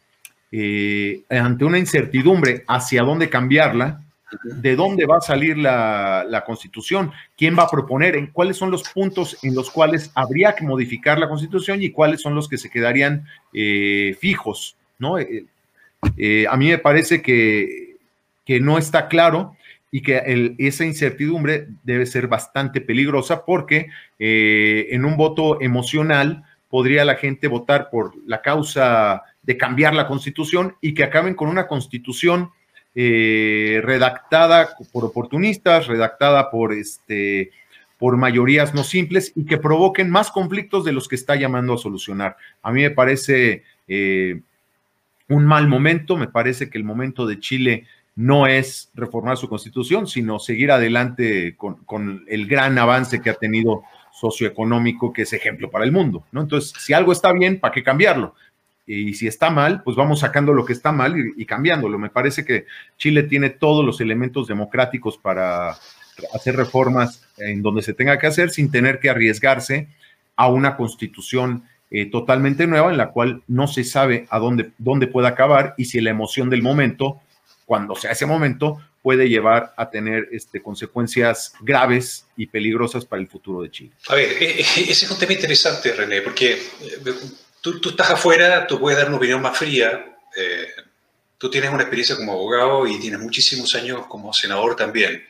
eh, 0.50 1.22
ante 1.30 1.64
una 1.64 1.78
incertidumbre 1.78 2.64
hacia 2.66 3.04
dónde 3.04 3.30
cambiarla, 3.30 4.02
de 4.42 4.74
dónde 4.74 5.06
va 5.06 5.18
a 5.18 5.20
salir 5.20 5.56
la, 5.56 6.42
constitución, 6.44 7.12
quién 7.36 7.56
va 7.56 7.62
a 7.62 7.70
proponer, 7.70 8.32
cuáles 8.32 8.56
son 8.56 8.72
los 8.72 8.88
puntos 8.88 9.38
en 9.44 9.54
los 9.54 9.70
cuales 9.70 10.10
habría 10.16 10.56
que 10.56 10.64
modificar 10.64 11.20
la 11.20 11.28
constitución 11.28 11.80
y 11.80 11.92
cuáles 11.92 12.20
son 12.20 12.34
los 12.34 12.48
que 12.48 12.58
se 12.58 12.68
quedarían 12.68 13.24
fijos, 14.18 14.76
¿no? 14.98 15.16
Eh, 15.16 15.46
a 16.50 16.56
mí 16.56 16.70
me 16.70 16.78
parece 16.78 17.22
que, 17.22 17.98
no 18.60 18.78
está 18.78 19.06
claro 19.06 19.54
y 19.90 20.02
que 20.02 20.54
esa 20.58 20.84
incertidumbre 20.84 21.68
debe 21.82 22.06
ser 22.06 22.28
bastante 22.28 22.80
peligrosa 22.80 23.44
porque 23.44 23.88
eh, 24.18 24.88
en 24.90 25.04
un 25.04 25.16
voto 25.16 25.60
emocional 25.60 26.44
podría 26.68 27.04
la 27.04 27.16
gente 27.16 27.48
votar 27.48 27.88
por 27.90 28.12
la 28.26 28.42
causa 28.42 29.22
de 29.42 29.56
cambiar 29.56 29.94
la 29.94 30.06
constitución 30.06 30.76
y 30.82 30.92
que 30.92 31.04
acaben 31.04 31.34
con 31.34 31.48
una 31.48 31.66
constitución 31.66 32.50
eh, 32.94 33.80
redactada 33.82 34.76
por 34.92 35.04
oportunistas, 35.04 35.86
redactada 35.86 36.50
por, 36.50 36.74
este, 36.74 37.50
por 37.98 38.18
mayorías 38.18 38.74
no 38.74 38.84
simples 38.84 39.32
y 39.34 39.46
que 39.46 39.56
provoquen 39.56 40.10
más 40.10 40.30
conflictos 40.30 40.84
de 40.84 40.92
los 40.92 41.08
que 41.08 41.16
está 41.16 41.36
llamando 41.36 41.74
a 41.74 41.78
solucionar. 41.78 42.36
A 42.62 42.72
mí 42.72 42.82
me 42.82 42.90
parece 42.90 43.62
un 45.28 45.46
mal 45.46 45.68
momento. 45.68 46.16
Me 46.16 46.28
parece 46.28 46.68
que 46.68 46.78
el 46.78 46.84
momento 46.84 47.26
de 47.26 47.38
Chile 47.38 47.86
no 48.18 48.48
es 48.48 48.90
reformar 48.94 49.36
su 49.36 49.48
constitución, 49.48 50.08
sino 50.08 50.40
seguir 50.40 50.72
adelante 50.72 51.54
con, 51.56 52.24
el 52.26 52.48
gran 52.48 52.76
avance 52.76 53.22
que 53.22 53.30
ha 53.30 53.34
tenido 53.34 53.84
socioeconómico, 54.10 55.12
que 55.12 55.22
es 55.22 55.32
ejemplo 55.32 55.70
para 55.70 55.84
el 55.84 55.92
mundo. 55.92 56.24
¿no? 56.32 56.40
Entonces, 56.40 56.74
si 56.80 56.92
algo 56.92 57.12
está 57.12 57.32
bien, 57.32 57.60
¿para 57.60 57.72
qué 57.72 57.84
cambiarlo? 57.84 58.34
Y 58.88 59.14
si 59.14 59.28
está 59.28 59.50
mal, 59.50 59.84
pues 59.84 59.96
vamos 59.96 60.18
sacando 60.18 60.52
lo 60.52 60.64
que 60.64 60.72
está 60.72 60.90
mal 60.90 61.14
y, 61.36 61.46
cambiándolo. 61.46 61.96
Me 61.96 62.10
parece 62.10 62.44
que 62.44 62.66
Chile 62.96 63.22
tiene 63.22 63.50
todos 63.50 63.84
los 63.84 64.00
elementos 64.00 64.48
democráticos 64.48 65.16
para 65.16 65.76
hacer 66.34 66.56
reformas 66.56 67.24
en 67.36 67.62
donde 67.62 67.82
se 67.82 67.94
tenga 67.94 68.18
que 68.18 68.26
hacer 68.26 68.50
sin 68.50 68.72
tener 68.72 68.98
que 68.98 69.10
arriesgarse 69.10 69.86
a 70.34 70.48
una 70.48 70.76
constitución 70.76 71.62
eh, 71.92 72.06
totalmente 72.06 72.66
nueva 72.66 72.90
en 72.90 72.96
la 72.96 73.10
cual 73.10 73.44
no 73.46 73.68
se 73.68 73.84
sabe 73.84 74.26
a 74.28 74.40
dónde, 74.40 74.72
dónde 74.78 75.06
puede 75.06 75.28
acabar 75.28 75.74
y 75.78 75.84
si 75.84 76.00
la 76.00 76.10
emoción 76.10 76.50
del 76.50 76.62
momento, 76.62 77.20
cuando 77.68 77.94
sea 77.94 78.12
ese 78.12 78.24
momento, 78.24 78.80
puede 79.02 79.28
llevar 79.28 79.74
a 79.76 79.90
tener 79.90 80.26
este, 80.32 80.62
consecuencias 80.62 81.52
graves 81.60 82.24
y 82.34 82.46
peligrosas 82.46 83.04
para 83.04 83.20
el 83.20 83.28
futuro 83.28 83.60
de 83.60 83.70
Chile. 83.70 83.92
A 84.08 84.14
ver, 84.14 84.30
eh, 84.42 84.60
eh, 84.60 84.66
ese 84.88 85.04
es 85.04 85.10
un 85.10 85.18
tema 85.18 85.34
interesante, 85.34 85.92
René, 85.92 86.22
porque 86.22 86.62
tú, 87.60 87.78
tú 87.78 87.90
estás 87.90 88.08
afuera, 88.08 88.66
tú 88.66 88.80
puedes 88.80 88.98
dar 88.98 89.08
una 89.08 89.18
opinión 89.18 89.42
más 89.42 89.58
fría. 89.58 90.16
tú 91.36 91.50
tienes 91.50 91.70
una 91.70 91.82
experiencia 91.82 92.16
como 92.16 92.32
abogado 92.32 92.86
y 92.86 92.98
tienes 92.98 93.20
muchísimos 93.20 93.74
años 93.74 94.06
como 94.06 94.32
senador 94.32 94.74
también. 94.74 95.22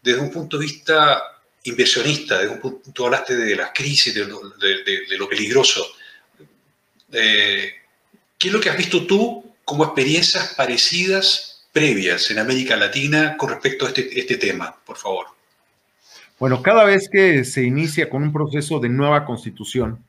Desde 0.00 0.20
un 0.20 0.30
punto 0.30 0.56
de 0.56 0.66
vista 0.66 1.20
inversionista, 1.64 2.38
de 2.38 2.46
un 2.46 2.60
punto, 2.60 2.92
tú 2.92 3.06
hablaste 3.06 3.34
de 3.34 3.56
las 3.56 3.72
crisis, 3.74 4.14
de 4.14 4.24
lo, 4.24 5.28
peligroso. 5.28 5.84
Eh, 7.10 7.72
¿Qué 8.38 8.48
es 8.48 8.54
lo 8.54 8.60
que 8.60 8.70
has 8.70 8.76
visto 8.76 9.04
tú 9.04 9.44
como 9.64 9.84
experiencias 9.84 10.54
parecidas 10.54 11.55
previas 11.76 12.30
en 12.30 12.38
América 12.38 12.74
Latina 12.74 13.36
con 13.36 13.50
respecto 13.50 13.84
a 13.84 13.88
este, 13.88 14.18
este 14.18 14.38
tema, 14.38 14.74
por 14.86 14.96
favor? 14.96 15.26
Bueno, 16.38 16.62
cada 16.62 16.84
vez 16.84 17.06
que 17.12 17.44
se 17.44 17.64
inicia 17.64 18.08
con 18.08 18.22
un 18.22 18.32
proceso 18.32 18.80
de 18.80 18.88
nueva 18.88 19.26
constitución, 19.26 20.02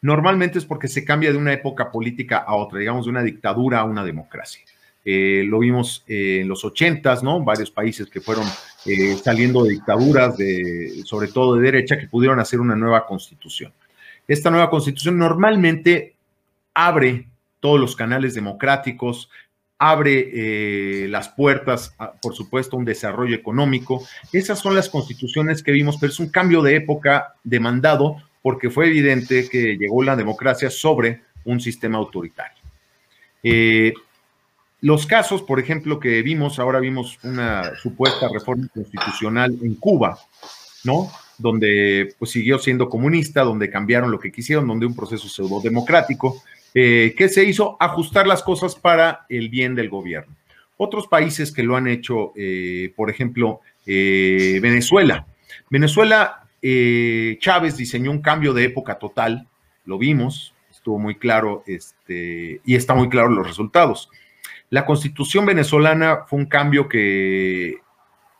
normalmente 0.00 0.60
es 0.60 0.64
porque 0.64 0.86
se 0.86 1.04
cambia 1.04 1.32
de 1.32 1.38
una 1.38 1.52
época 1.52 1.90
política 1.90 2.38
a 2.38 2.54
otra, 2.54 2.78
digamos, 2.78 3.06
de 3.06 3.10
una 3.10 3.24
dictadura 3.24 3.80
a 3.80 3.84
una 3.84 4.04
democracia. 4.04 4.62
Eh, 5.04 5.42
lo 5.44 5.58
vimos 5.58 6.04
eh, 6.06 6.38
en 6.42 6.48
los 6.48 6.64
ochentas, 6.64 7.24
¿no? 7.24 7.42
Varios 7.42 7.72
países 7.72 8.08
que 8.08 8.20
fueron 8.20 8.46
eh, 8.86 9.16
saliendo 9.16 9.64
de 9.64 9.70
dictaduras, 9.70 10.36
de, 10.36 11.02
sobre 11.04 11.26
todo 11.26 11.56
de 11.56 11.62
derecha, 11.62 11.98
que 11.98 12.06
pudieron 12.06 12.38
hacer 12.38 12.60
una 12.60 12.76
nueva 12.76 13.08
constitución. 13.08 13.72
Esta 14.28 14.52
nueva 14.52 14.70
constitución 14.70 15.18
normalmente 15.18 16.14
abre 16.74 17.26
todos 17.58 17.80
los 17.80 17.96
canales 17.96 18.34
democráticos, 18.34 19.30
abre 19.84 21.08
las 21.08 21.28
puertas, 21.30 21.94
por 22.20 22.34
supuesto, 22.34 22.76
a 22.76 22.78
un 22.78 22.84
desarrollo 22.84 23.34
económico. 23.34 24.06
Esas 24.32 24.60
son 24.60 24.76
las 24.76 24.88
constituciones 24.88 25.62
que 25.62 25.72
vimos, 25.72 25.96
pero 26.00 26.12
es 26.12 26.20
un 26.20 26.28
cambio 26.28 26.62
de 26.62 26.76
época 26.76 27.34
demandado 27.42 28.16
porque 28.42 28.70
fue 28.70 28.86
evidente 28.86 29.48
que 29.48 29.76
llegó 29.76 30.04
la 30.04 30.14
democracia 30.14 30.70
sobre 30.70 31.22
un 31.44 31.60
sistema 31.60 31.98
autoritario. 31.98 32.62
Los 34.80 35.06
casos, 35.06 35.42
por 35.42 35.58
ejemplo, 35.58 35.98
que 35.98 36.22
vimos, 36.22 36.60
ahora 36.60 36.78
vimos 36.78 37.18
una 37.24 37.74
supuesta 37.76 38.28
reforma 38.32 38.68
constitucional 38.72 39.56
en 39.62 39.74
Cuba, 39.74 40.18
¿no? 40.84 41.10
Donde 41.38 42.14
pues 42.18 42.30
siguió 42.30 42.58
siendo 42.58 42.88
comunista, 42.88 43.42
donde 43.42 43.68
cambiaron 43.70 44.12
lo 44.12 44.20
que 44.20 44.30
quisieron, 44.30 44.66
donde 44.68 44.86
un 44.86 44.94
proceso 44.94 45.28
pseudo 45.28 45.60
democrático, 45.60 46.42
eh, 46.74 47.14
que 47.16 47.28
se 47.28 47.44
hizo 47.44 47.76
ajustar 47.80 48.26
las 48.26 48.42
cosas 48.42 48.74
para 48.74 49.26
el 49.28 49.48
bien 49.48 49.74
del 49.74 49.90
gobierno. 49.90 50.34
Otros 50.76 51.06
países 51.06 51.52
que 51.52 51.62
lo 51.62 51.76
han 51.76 51.86
hecho, 51.86 52.32
eh, 52.34 52.92
por 52.96 53.10
ejemplo, 53.10 53.60
eh, 53.86 54.58
Venezuela. 54.62 55.26
Venezuela, 55.68 56.38
Chávez 57.40 57.76
diseñó 57.76 58.10
un 58.10 58.22
cambio 58.22 58.54
de 58.54 58.64
época 58.64 58.98
total, 58.98 59.48
lo 59.84 59.98
vimos, 59.98 60.54
estuvo 60.70 60.98
muy 60.98 61.16
claro, 61.16 61.64
este, 61.66 62.60
y 62.64 62.74
está 62.76 62.94
muy 62.94 63.08
claro 63.08 63.28
los 63.28 63.46
resultados. 63.46 64.08
La 64.70 64.86
constitución 64.86 65.44
venezolana 65.44 66.20
fue 66.26 66.38
un 66.38 66.46
cambio 66.46 66.88
que, 66.88 67.78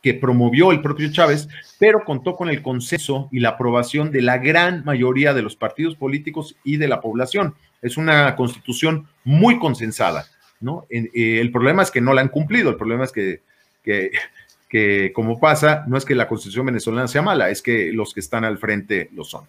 que 0.03 0.13
promovió 0.13 0.71
el 0.71 0.81
propio 0.81 1.11
Chávez, 1.11 1.47
pero 1.79 2.03
contó 2.03 2.35
con 2.35 2.49
el 2.49 2.61
consenso 2.61 3.29
y 3.31 3.39
la 3.39 3.49
aprobación 3.49 4.11
de 4.11 4.21
la 4.21 4.37
gran 4.37 4.83
mayoría 4.83 5.33
de 5.33 5.41
los 5.41 5.55
partidos 5.55 5.95
políticos 5.95 6.57
y 6.63 6.77
de 6.77 6.89
la 6.89 6.99
población. 6.99 7.55
Es 7.83 7.97
una 7.97 8.35
constitución 8.35 9.07
muy 9.23 9.59
consensada, 9.59 10.25
¿no? 10.59 10.85
Eh, 10.89 11.39
el 11.39 11.51
problema 11.51 11.83
es 11.83 11.91
que 11.91 12.01
no 12.01 12.13
la 12.13 12.21
han 12.21 12.29
cumplido, 12.29 12.71
el 12.71 12.77
problema 12.77 13.03
es 13.03 13.11
que, 13.11 13.41
que, 13.83 14.11
que, 14.67 15.11
como 15.13 15.39
pasa, 15.39 15.83
no 15.87 15.97
es 15.97 16.05
que 16.05 16.15
la 16.15 16.27
constitución 16.27 16.65
venezolana 16.65 17.07
sea 17.07 17.21
mala, 17.21 17.49
es 17.51 17.61
que 17.61 17.91
los 17.93 18.13
que 18.13 18.21
están 18.21 18.45
al 18.45 18.57
frente 18.57 19.09
lo 19.13 19.23
son. 19.23 19.45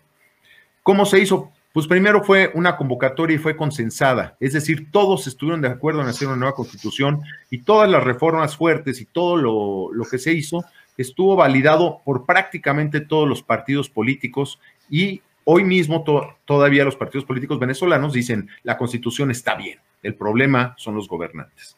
¿Cómo 0.83 1.07
se 1.07 1.21
hizo? 1.21 1.51
Pues 1.73 1.87
primero 1.89 2.23
fue 2.23 2.53
una 2.55 2.77
convocatoria 2.77 3.35
y 3.35 3.39
fue 3.39 3.57
consensada, 3.57 4.37
es 4.39 4.53
decir, 4.53 4.93
todos 4.93 5.27
estuvieron 5.27 5.61
de 5.61 5.69
acuerdo 5.69 6.03
en 6.03 6.09
hacer 6.09 6.29
una 6.29 6.37
nueva 6.37 6.55
constitución 6.55 7.23
y 7.51 7.63
todas 7.63 7.91
las 7.91 8.05
reformas 8.05 8.57
fuertes 8.57 9.01
y 9.01 9.07
todo 9.07 9.37
lo, 9.37 9.93
lo 9.93 10.05
que 10.05 10.19
se 10.19 10.33
hizo 10.33 10.65
estuvo 10.97 11.35
validado 11.35 12.01
por 12.05 12.27
prácticamente 12.27 13.01
todos 13.01 13.29
los 13.29 13.43
partidos 13.43 13.89
políticos 13.89 14.61
y 14.89 15.23
hoy 15.45 15.65
mismo 15.65 16.05
todavía 16.45 16.85
los 16.85 16.97
partidos 16.97 17.25
políticos 17.25 17.59
venezolanos 17.59 18.13
dicen 18.13 18.49
la 18.63 18.77
constitución 18.77 19.31
está 19.31 19.55
bien, 19.55 19.79
el 20.03 20.15
problema 20.15 20.75
son 20.77 20.95
los 20.95 21.09
gobernantes. 21.09 21.77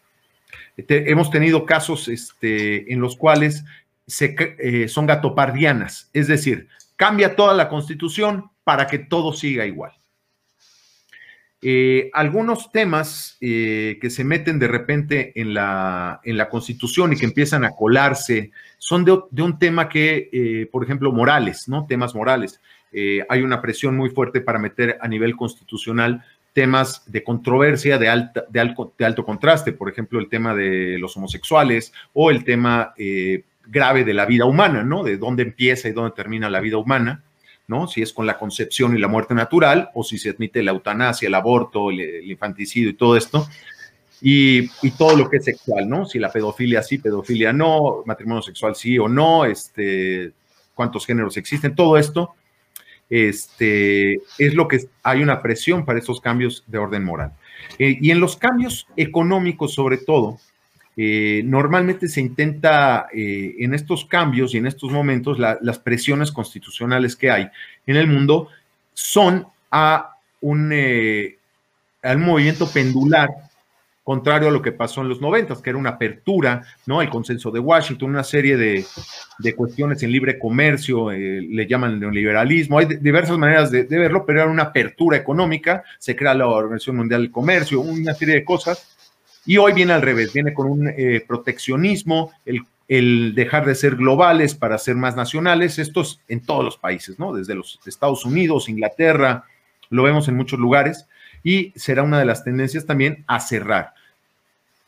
hemos 0.77 1.31
tenido 1.31 1.67
casos 1.67 2.09
este, 2.09 2.93
en 2.93 3.01
los 3.01 3.17
cuales 3.17 3.65
se, 4.07 4.37
eh, 4.59 4.89
son 4.89 5.07
gatopardianas, 5.07 6.11
es 6.13 6.29
decir, 6.29 6.69
cambia 6.97 7.37
toda 7.37 7.55
la 7.55 7.69
constitución 7.69 8.51
para 8.65 8.87
que 8.87 8.99
todo 8.99 9.33
siga 9.33 9.67
igual. 9.67 9.93
Eh, 11.69 12.11
algunos 12.13 12.71
temas 12.71 13.39
eh, 13.41 13.99
que 14.01 14.09
se 14.09 14.23
meten 14.23 14.61
de 14.61 14.69
repente 14.69 15.33
en 15.35 15.53
la, 15.53 16.21
en 16.23 16.37
la, 16.37 16.49
Constitución 16.49 17.13
y 17.13 17.17
que 17.17 17.25
empiezan 17.25 17.65
a 17.65 17.73
colarse 17.73 18.53
son 18.79 19.05
de, 19.05 19.43
un 19.43 19.59
tema 19.59 19.89
que, 19.89 20.31
eh, 20.33 20.69
por 20.71 20.85
ejemplo, 20.85 21.11
morales, 21.11 21.67
¿no? 21.67 21.85
Temas 21.89 22.15
morales. 22.15 22.61
hay 23.29 23.43
una 23.43 23.61
presión 23.61 23.97
muy 23.97 24.11
fuerte 24.11 24.41
para 24.41 24.61
meter 24.61 24.97
a 25.01 25.09
nivel 25.09 25.35
constitucional 25.35 26.23
temas 26.53 27.03
de 27.11 27.25
controversia 27.25 27.99
de, 27.99 28.11
alta, 28.11 28.45
de, 28.49 28.61
alto, 28.61 28.95
de 28.97 29.05
alto 29.05 29.25
contraste, 29.25 29.73
por 29.73 29.91
ejemplo, 29.91 30.21
el 30.21 30.29
tema 30.29 30.55
de 30.55 31.01
los 31.01 31.17
homosexuales 31.17 31.93
o 32.13 32.31
el 32.31 32.45
tema 32.45 32.95
grave 33.67 34.05
de 34.05 34.15
la 34.15 34.25
vida 34.25 34.45
humana, 34.45 34.85
¿no? 34.85 35.03
De 35.03 35.17
dónde 35.17 35.43
empieza 35.43 35.89
y 35.89 35.93
dónde 35.93 36.15
termina 36.15 36.49
la 36.49 36.61
vida 36.61 36.77
humana. 36.77 37.25
¿No? 37.69 37.89
Si 37.89 38.03
es 38.03 38.13
con 38.13 38.27
la 38.27 38.39
concepción 38.39 38.97
y 38.97 39.01
la 39.01 39.09
muerte 39.09 39.35
natural, 39.35 39.91
o 39.95 40.05
si 40.05 40.19
se 40.19 40.31
admite 40.31 40.63
la 40.63 40.73
eutanasia, 40.73 41.29
el 41.29 41.35
aborto, 41.35 41.91
el, 41.91 42.31
infanticidio 42.31 42.91
y 42.91 42.95
todo 42.95 43.17
esto, 43.17 43.47
y, 44.21 44.69
todo 44.97 45.17
lo 45.17 45.29
que 45.29 45.39
es 45.39 45.45
sexual, 45.45 45.89
¿no? 45.89 46.07
Si 46.07 46.19
la 46.19 46.33
pedofilia 46.33 46.83
sí, 46.83 46.99
pedofilia 46.99 47.53
no, 47.53 48.03
matrimonio 48.07 48.43
sexual 48.43 48.75
sí 48.75 48.99
o 48.99 49.09
no, 49.09 49.45
este, 49.45 50.33
cuántos 50.75 51.07
géneros 51.07 51.37
existen, 51.37 51.75
todo 51.75 51.97
esto, 51.97 52.35
este, 53.11 54.15
es 54.39 54.55
lo 54.55 54.69
que 54.69 54.89
hay 55.03 55.23
una 55.23 55.43
presión 55.43 55.85
para 55.85 55.99
esos 55.99 56.21
cambios 56.21 56.65
de 56.67 56.79
orden 56.79 57.05
moral. 57.05 57.33
Eh, 57.79 57.99
y 58.01 58.11
en 58.11 58.21
los 58.21 58.37
cambios 58.37 58.87
económicos, 58.97 59.75
sobre 59.75 59.99
todo, 59.99 60.39
eh, 60.99 61.43
normalmente 61.45 62.09
se 62.09 62.23
intenta 62.23 63.09
eh, 63.13 63.57
en 63.59 63.75
estos 63.75 64.07
cambios 64.07 64.55
y 64.55 64.57
en 64.57 64.67
estos 64.67 64.91
momentos 64.91 65.39
las 65.39 65.79
presiones 65.79 66.33
constitucionales 66.33 67.15
que 67.15 67.31
hay 67.31 67.51
en 67.87 67.97
el 67.97 68.07
mundo 68.07 68.49
son 68.95 69.47
a 69.71 70.17
un, 70.41 70.71
eh, 70.73 71.37
movimiento 72.17 72.67
pendular 72.73 73.29
contrario 74.05 74.49
a 74.49 74.53
lo 74.53 74.63
que 74.63 74.73
pasó 74.73 75.03
en 75.03 75.09
los 75.09 75.21
noventas, 75.21 75.61
que 75.61 75.69
era 75.69 75.79
una 75.79 75.91
apertura, 75.91 76.63
¿no? 76.87 77.03
El 77.03 77.11
consenso 77.11 77.51
de 77.51 77.59
Washington, 77.59 78.11
una 78.11 78.23
serie 78.23 78.57
de, 78.57 78.87
cuestiones 79.55 80.03
en 80.03 80.13
libre 80.13 80.39
comercio, 80.39 81.11
le 81.11 81.67
llaman 81.67 81.99
neoliberalismo, 81.99 82.79
hay 82.79 82.87
diversas 82.87 83.37
maneras 83.37 83.71
de, 83.73 83.83
de, 83.85 83.99
verlo, 83.99 84.25
pero 84.25 84.43
era 84.43 84.51
una 84.51 84.63
apertura 84.63 85.17
económica, 85.17 85.83
se 85.99 86.15
crea 86.15 86.35
la 86.35 86.47
Organización 86.47 86.97
Mundial 86.97 87.23
del 87.23 87.33
Comercio, 87.33 87.81
una 87.81 88.15
serie 88.15 88.37
de 88.37 88.45
cosas 88.45 88.96
y 89.47 89.59
hoy 89.59 89.73
viene 89.73 89.93
al 89.93 90.03
revés, 90.03 90.33
viene 90.33 90.53
con 90.53 90.69
un 90.69 90.89
eh, 90.89 91.25
proteccionismo, 91.27 92.33
el, 92.45 93.35
dejar 93.35 93.65
de 93.65 93.75
ser 93.75 93.97
globales 93.97 94.55
para 94.55 94.79
ser 94.79 94.97
más 94.97 95.17
nacionales, 95.17 95.79
esto 95.79 96.03
es 96.03 96.21
en 96.29 96.41
todos 96.41 96.65
los 96.65 96.77
países, 96.77 97.19
¿no? 97.19 97.33
Desde 97.33 97.55
los 97.55 97.81
Estados 97.87 98.25
Unidos, 98.25 98.69
Inglaterra, 98.69 99.45
lo 99.91 100.05
vemos 100.05 100.29
en 100.29 100.37
muchos 100.37 100.59
lugares, 100.59 101.07
y 101.43 101.73
será 101.77 102.03
una 102.03 102.19
de 102.19 102.25
las 102.25 102.45
tendencias 102.45 102.87
también 102.87 103.25
a 103.27 103.41
cerrar. 103.41 103.95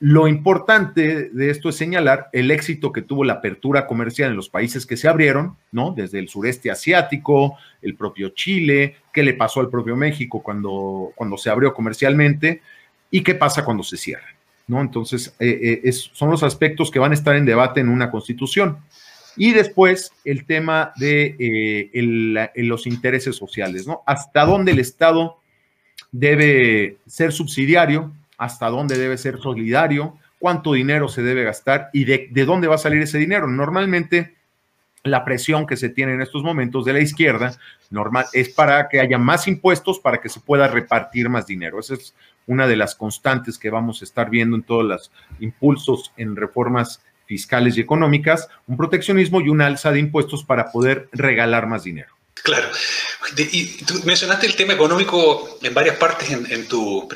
Lo 0.00 0.28
importante 0.28 1.28
de 1.30 1.50
esto 1.50 1.68
es 1.68 1.76
señalar 1.76 2.28
el 2.32 2.52
éxito 2.52 2.92
que 2.92 3.02
tuvo 3.02 3.24
la 3.24 3.34
apertura 3.34 3.86
comercial 3.88 4.30
en 4.30 4.36
los 4.36 4.48
países 4.48 4.86
que 4.86 4.96
se 4.96 5.08
abrieron, 5.08 5.56
¿no? 5.72 5.92
Desde 5.92 6.20
el 6.20 6.28
sureste 6.28 6.70
asiático, 6.70 7.56
el 7.82 7.96
propio 7.96 8.28
Chile, 8.30 8.96
qué 9.12 9.24
le 9.24 9.34
pasó 9.34 9.58
al 9.58 9.70
propio 9.70 9.96
México 9.96 10.40
cuando, 10.40 11.10
cuando 11.16 11.36
se 11.36 11.50
abrió 11.50 11.74
comercialmente 11.74 12.62
y 13.10 13.22
qué 13.22 13.34
pasa 13.34 13.64
cuando 13.64 13.82
se 13.82 13.96
cierra. 13.96 14.37
¿No? 14.68 14.80
Entonces, 14.80 15.34
eh, 15.40 15.80
eh, 15.82 15.92
son 15.92 16.30
los 16.30 16.42
aspectos 16.42 16.90
que 16.90 16.98
van 16.98 17.10
a 17.10 17.14
estar 17.14 17.34
en 17.34 17.46
debate 17.46 17.80
en 17.80 17.88
una 17.88 18.10
constitución. 18.10 18.78
Y 19.36 19.52
después 19.52 20.12
el 20.24 20.44
tema 20.44 20.92
de 20.96 21.36
eh, 21.38 22.52
los 22.62 22.86
intereses 22.86 23.36
sociales, 23.36 23.86
¿no? 23.86 24.02
Hasta 24.06 24.44
dónde 24.44 24.72
el 24.72 24.78
Estado 24.78 25.38
debe 26.12 26.98
ser 27.06 27.32
subsidiario, 27.32 28.12
hasta 28.36 28.68
dónde 28.68 28.98
debe 28.98 29.16
ser 29.16 29.38
solidario, 29.38 30.18
cuánto 30.38 30.72
dinero 30.72 31.08
se 31.08 31.22
debe 31.22 31.44
gastar 31.44 31.88
y 31.92 32.04
de, 32.04 32.28
de 32.30 32.44
dónde 32.44 32.68
va 32.68 32.74
a 32.74 32.78
salir 32.78 33.02
ese 33.02 33.18
dinero. 33.18 33.46
Normalmente 33.46 34.34
la 35.04 35.24
presión 35.24 35.66
que 35.66 35.76
se 35.76 35.88
tiene 35.88 36.12
en 36.12 36.20
estos 36.20 36.42
momentos 36.42 36.84
de 36.84 36.92
la 36.92 37.00
izquierda 37.00 37.56
normal 37.90 38.26
es 38.32 38.50
para 38.50 38.88
que 38.88 39.00
haya 39.00 39.18
más 39.18 39.46
impuestos 39.48 39.98
para 40.00 40.20
que 40.20 40.28
se 40.28 40.40
pueda 40.40 40.68
repartir 40.68 41.28
más 41.28 41.46
dinero. 41.46 41.78
Esa 41.78 41.94
es 41.94 42.14
una 42.48 42.66
de 42.66 42.74
las 42.74 42.96
constantes 42.96 43.58
que 43.58 43.70
vamos 43.70 44.02
a 44.02 44.04
estar 44.04 44.28
viendo 44.28 44.56
en 44.56 44.64
todos 44.64 44.84
los 44.84 45.12
impulsos 45.38 46.12
en 46.16 46.34
reformas 46.34 47.00
fiscales 47.26 47.76
y 47.76 47.80
económicas, 47.80 48.48
un 48.66 48.76
proteccionismo 48.76 49.40
y 49.40 49.50
una 49.50 49.66
alza 49.66 49.92
de 49.92 50.00
impuestos 50.00 50.42
para 50.42 50.72
poder 50.72 51.08
regalar 51.12 51.66
más 51.68 51.84
dinero. 51.84 52.08
Claro. 52.42 52.68
Y 53.36 53.84
tú 53.84 54.00
mencionaste 54.04 54.46
el 54.46 54.56
tema 54.56 54.72
económico 54.72 55.58
en 55.62 55.74
varias 55.74 55.96
partes 55.96 56.30
en, 56.30 56.66
tu, 56.66 57.08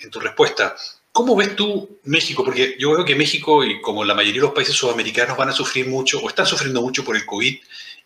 en 0.00 0.10
tu 0.10 0.20
respuesta. 0.20 0.74
¿Cómo 1.12 1.36
ves 1.36 1.54
tú 1.54 2.00
México? 2.04 2.44
Porque 2.44 2.76
yo 2.78 2.92
veo 2.92 3.04
que 3.04 3.14
México, 3.14 3.64
y 3.64 3.80
como 3.80 4.04
la 4.04 4.14
mayoría 4.14 4.40
de 4.40 4.46
los 4.46 4.54
países 4.54 4.74
sudamericanos, 4.74 5.36
van 5.36 5.50
a 5.50 5.52
sufrir 5.52 5.86
mucho 5.86 6.18
o 6.20 6.28
están 6.28 6.46
sufriendo 6.46 6.82
mucho 6.82 7.04
por 7.04 7.16
el 7.16 7.26
COVID, 7.26 7.56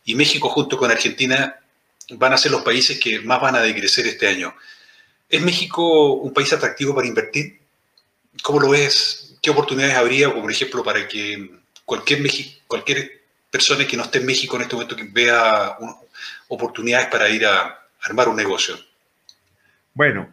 y 0.04 0.14
México 0.14 0.48
junto 0.48 0.76
con 0.76 0.90
Argentina 0.90 1.56
van 2.10 2.32
a 2.32 2.38
ser 2.38 2.52
los 2.52 2.62
países 2.62 2.98
que 2.98 3.20
más 3.20 3.40
van 3.40 3.56
a 3.56 3.60
decrecer 3.60 4.06
este 4.06 4.28
año. 4.28 4.54
¿Es 5.28 5.42
México 5.42 6.14
un 6.14 6.32
país 6.32 6.52
atractivo 6.52 6.94
para 6.94 7.08
invertir? 7.08 7.58
¿Cómo 8.42 8.60
lo 8.60 8.70
ves? 8.70 9.36
¿Qué 9.42 9.50
oportunidades 9.50 9.96
habría, 9.96 10.32
por 10.32 10.50
ejemplo, 10.50 10.84
para 10.84 11.06
que 11.08 11.50
cualquier, 11.84 12.20
persona 13.50 13.86
que 13.86 13.96
no 13.96 14.02
esté 14.02 14.18
en 14.18 14.26
México 14.26 14.56
en 14.56 14.62
este 14.62 14.74
momento 14.74 14.96
que 14.96 15.04
vea 15.04 15.76
oportunidades 16.48 17.08
para 17.08 17.28
ir 17.28 17.46
a 17.46 17.78
armar 18.02 18.28
un 18.28 18.36
negocio? 18.36 18.76
Bueno, 19.94 20.28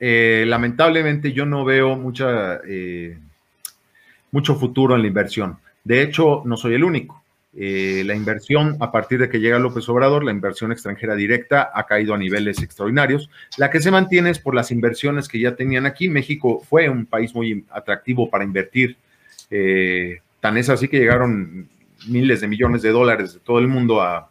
eh, 0.00 0.44
lamentablemente 0.46 1.32
yo 1.32 1.46
no 1.46 1.64
veo 1.64 1.92
eh, 2.66 3.18
mucho 4.32 4.56
futuro 4.56 4.96
en 4.96 5.02
la 5.02 5.08
inversión. 5.08 5.58
De 5.82 6.02
hecho, 6.02 6.42
no 6.44 6.56
soy 6.56 6.74
el 6.74 6.84
único. 6.84 7.23
Eh, 7.56 8.02
la 8.04 8.14
inversión, 8.14 8.76
a 8.80 8.90
partir 8.90 9.20
de 9.20 9.28
que 9.28 9.38
llega 9.38 9.58
López 9.60 9.88
Obrador, 9.88 10.24
la 10.24 10.32
inversión 10.32 10.72
extranjera 10.72 11.14
directa 11.14 11.70
ha 11.72 11.86
caído 11.86 12.12
a 12.14 12.18
niveles 12.18 12.60
extraordinarios. 12.60 13.30
La 13.58 13.70
que 13.70 13.80
se 13.80 13.92
mantiene 13.92 14.30
es 14.30 14.40
por 14.40 14.54
las 14.54 14.72
inversiones 14.72 15.28
que 15.28 15.38
ya 15.38 15.54
tenían 15.54 15.86
aquí. 15.86 16.08
México 16.08 16.60
fue 16.68 16.88
un 16.88 17.06
país 17.06 17.34
muy 17.34 17.64
atractivo 17.70 18.28
para 18.28 18.44
invertir. 18.44 18.96
Eh, 19.50 20.18
tan 20.40 20.56
es 20.56 20.68
así 20.68 20.88
que 20.88 20.98
llegaron 20.98 21.68
miles 22.08 22.40
de 22.40 22.48
millones 22.48 22.82
de 22.82 22.90
dólares 22.90 23.34
de 23.34 23.40
todo 23.40 23.60
el 23.60 23.68
mundo 23.68 24.02
a, 24.02 24.30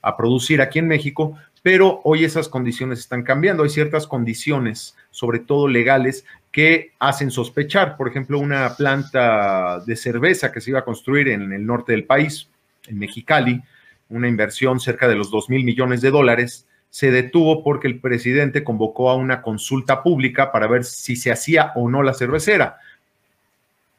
a 0.00 0.16
producir 0.16 0.62
aquí 0.62 0.78
en 0.78 0.88
México, 0.88 1.36
pero 1.62 2.00
hoy 2.04 2.24
esas 2.24 2.48
condiciones 2.48 3.00
están 3.00 3.24
cambiando. 3.24 3.64
Hay 3.64 3.70
ciertas 3.70 4.06
condiciones, 4.06 4.96
sobre 5.10 5.40
todo 5.40 5.66
legales, 5.66 6.24
que 6.52 6.92
hacen 6.98 7.30
sospechar, 7.30 7.96
por 7.96 8.08
ejemplo, 8.08 8.38
una 8.38 8.76
planta 8.76 9.80
de 9.80 9.96
cerveza 9.96 10.52
que 10.52 10.60
se 10.60 10.70
iba 10.70 10.80
a 10.80 10.84
construir 10.84 11.28
en 11.28 11.52
el 11.52 11.66
norte 11.66 11.92
del 11.92 12.04
país, 12.04 12.48
en 12.86 12.98
Mexicali, 12.98 13.62
una 14.08 14.28
inversión 14.28 14.80
cerca 14.80 15.08
de 15.08 15.14
los 15.14 15.30
2 15.30 15.50
mil 15.50 15.64
millones 15.64 16.00
de 16.00 16.10
dólares, 16.10 16.66
se 16.90 17.10
detuvo 17.10 17.62
porque 17.62 17.86
el 17.86 18.00
presidente 18.00 18.64
convocó 18.64 19.10
a 19.10 19.14
una 19.14 19.42
consulta 19.42 20.02
pública 20.02 20.50
para 20.50 20.66
ver 20.66 20.84
si 20.84 21.14
se 21.16 21.30
hacía 21.30 21.72
o 21.76 21.88
no 21.88 22.02
la 22.02 22.14
cervecera. 22.14 22.78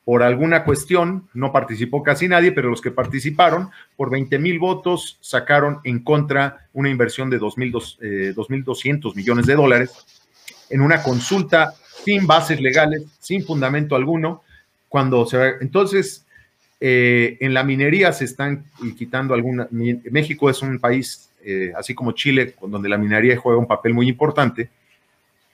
Por 0.04 0.24
alguna 0.24 0.66
cuestión, 0.66 1.30
no 1.34 1.54
participó 1.54 2.04
casi 2.04 2.28
nadie, 2.28 2.52
pero 2.52 2.70
los 2.70 2.82
que 2.82 2.92
participaron, 2.92 3.70
por 3.96 4.10
20 4.10 4.40
mil 4.40 4.60
votos, 4.60 5.18
sacaron 5.22 5.80
en 5.84 6.04
contra 6.04 6.68
una 6.74 6.90
inversión 6.90 7.30
de 7.30 7.40
2.200 7.40 8.02
eh, 8.02 9.14
millones 9.16 9.46
de 9.46 9.56
dólares 9.56 10.06
en 10.70 10.82
una 10.82 11.04
consulta 11.04 11.74
sin 12.04 12.26
bases 12.26 12.60
legales, 12.60 13.04
sin 13.20 13.46
fundamento 13.46 13.96
alguno. 13.96 14.44
Cuando 14.90 15.26
se 15.26 15.56
entonces, 15.62 16.26
eh, 16.84 17.38
en 17.40 17.54
la 17.54 17.64
minería 17.64 18.12
se 18.12 18.26
están 18.26 18.66
quitando 18.98 19.36
algunas. 19.36 19.72
México 19.72 20.50
es 20.50 20.64
un 20.64 20.80
país, 20.80 21.30
eh, 21.46 21.72
así 21.78 21.94
como 21.94 22.14
Chile, 22.14 22.56
donde 22.60 22.90
la 22.90 22.98
minería 22.98 23.38
juega 23.38 23.60
un 23.60 23.68
papel 23.68 23.94
muy 23.94 24.10
importante. 24.10 24.70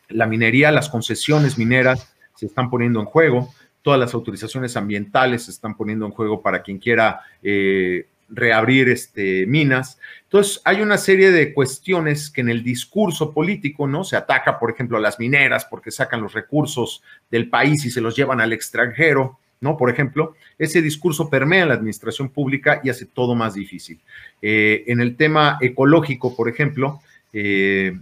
la 0.09 0.25
minería, 0.25 0.71
las 0.71 0.87
concesiones 0.87 1.57
mineras 1.57 2.13
se 2.33 2.45
están 2.45 2.69
poniendo 2.69 3.01
en 3.01 3.07
juego, 3.07 3.53
todas 3.81 3.99
las 3.99 4.13
autorizaciones 4.13 4.77
ambientales 4.77 5.43
se 5.43 5.51
están 5.51 5.75
poniendo 5.75 6.05
en 6.05 6.13
juego 6.13 6.41
para 6.41 6.61
quien 6.61 6.77
quiera 6.77 7.19
eh, 7.43 8.05
reabrir 8.29 8.87
este, 8.87 9.45
minas. 9.47 9.99
Entonces, 10.23 10.61
hay 10.63 10.81
una 10.81 10.97
serie 10.97 11.31
de 11.31 11.53
cuestiones 11.53 12.29
que 12.29 12.39
en 12.39 12.47
el 12.47 12.63
discurso 12.63 13.33
político, 13.33 13.85
¿no? 13.85 14.05
Se 14.05 14.15
ataca, 14.15 14.59
por 14.59 14.71
ejemplo, 14.71 14.97
a 14.97 15.01
las 15.01 15.19
mineras 15.19 15.65
porque 15.69 15.91
sacan 15.91 16.21
los 16.21 16.31
recursos 16.31 17.03
del 17.29 17.49
país 17.49 17.83
y 17.83 17.91
se 17.91 17.99
los 17.99 18.15
llevan 18.15 18.39
al 18.39 18.53
extranjero, 18.53 19.39
¿no? 19.61 19.77
Por 19.77 19.89
ejemplo, 19.89 20.35
ese 20.57 20.81
discurso 20.81 21.29
permea 21.29 21.65
la 21.65 21.73
administración 21.73 22.29
pública 22.29 22.81
y 22.83 22.89
hace 22.89 23.05
todo 23.05 23.35
más 23.35 23.53
difícil. 23.53 23.99
Eh, 24.41 24.83
en 24.87 25.01
el 25.01 25.15
tema 25.15 25.57
ecológico, 25.61 26.35
por 26.35 26.49
ejemplo, 26.49 27.01
eh, 27.33 27.97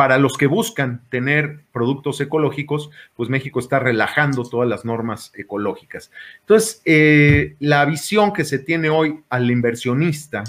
para 0.00 0.16
los 0.16 0.38
que 0.38 0.46
buscan 0.46 1.02
tener 1.10 1.60
productos 1.72 2.20
ecológicos, 2.22 2.90
pues 3.16 3.28
México 3.28 3.60
está 3.60 3.78
relajando 3.78 4.44
todas 4.44 4.66
las 4.66 4.84
normas 4.86 5.30
ecológicas. 5.34 6.10
Entonces, 6.40 6.80
eh, 6.86 7.54
la 7.60 7.84
visión 7.84 8.32
que 8.32 8.44
se 8.44 8.58
tiene 8.58 8.88
hoy 8.88 9.20
al 9.28 9.50
inversionista 9.50 10.44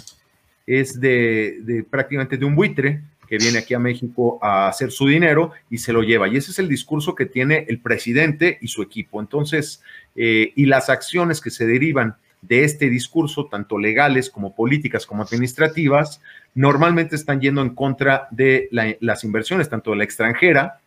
es 0.66 1.02
de, 1.02 1.86
prácticamente 1.90 2.38
de 2.38 2.46
un 2.46 2.56
buitre 2.56 3.02
que 3.32 3.38
viene 3.38 3.60
aquí 3.60 3.74
a 3.74 3.80
México 3.80 4.40
a 4.42 4.68
hacer 4.68 4.92
su 4.92 5.08
dinero 5.08 5.54
y 5.70 5.78
se 5.78 5.94
lo 5.94 6.04
lleva. 6.04 6.28
Y 6.28 6.36
ese 6.36 6.52
es 6.52 6.60
el 6.60 6.68
discurso 6.68 7.16
que 7.16 7.26
tiene 7.26 7.66
el 7.70 7.80
presidente 7.80 8.58
y 8.60 8.68
su 8.68 8.82
equipo. 8.82 9.22
Entonces, 9.22 9.82
eh, 10.18 10.52
y 10.54 10.66
las 10.66 10.90
acciones 10.90 11.40
que 11.40 11.50
se 11.50 11.66
derivan 11.66 12.18
de 12.42 12.66
este 12.66 12.90
discurso, 12.90 13.46
tanto 13.46 13.80
legales 13.80 14.30
como 14.30 14.54
políticas 14.54 15.06
como 15.06 15.24
administrativas, 15.24 16.20
normalmente 16.56 17.16
están 17.16 17.40
yendo 17.40 17.62
en 17.62 17.70
contra 17.70 18.28
de 18.32 18.68
las 19.00 19.24
inversiones, 19.24 19.70
tanto 19.70 19.92
de 19.92 19.98
la 19.98 20.04
extranjera, 20.04 20.82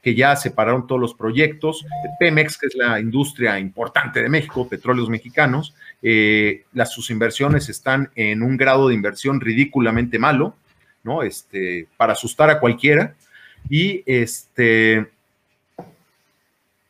que 0.00 0.14
ya 0.14 0.36
separaron 0.36 0.86
todos 0.86 1.02
los 1.02 1.12
proyectos, 1.12 1.84
Pemex, 2.18 2.56
que 2.56 2.68
es 2.68 2.76
la 2.76 2.98
industria 2.98 3.58
importante 3.58 4.22
de 4.22 4.30
México, 4.30 4.66
petróleos 4.66 5.10
mexicanos, 5.10 5.74
eh, 6.00 6.64
las, 6.72 6.94
sus 6.94 7.10
inversiones 7.10 7.68
están 7.68 8.08
en 8.14 8.42
un 8.42 8.56
grado 8.56 8.88
de 8.88 8.94
inversión 8.94 9.38
ridículamente 9.38 10.18
malo, 10.18 10.56
¿no? 11.02 11.22
Este, 11.22 11.86
para 11.96 12.12
asustar 12.12 12.50
a 12.50 12.60
cualquiera. 12.60 13.14
Y, 13.68 14.02
este, 14.06 15.06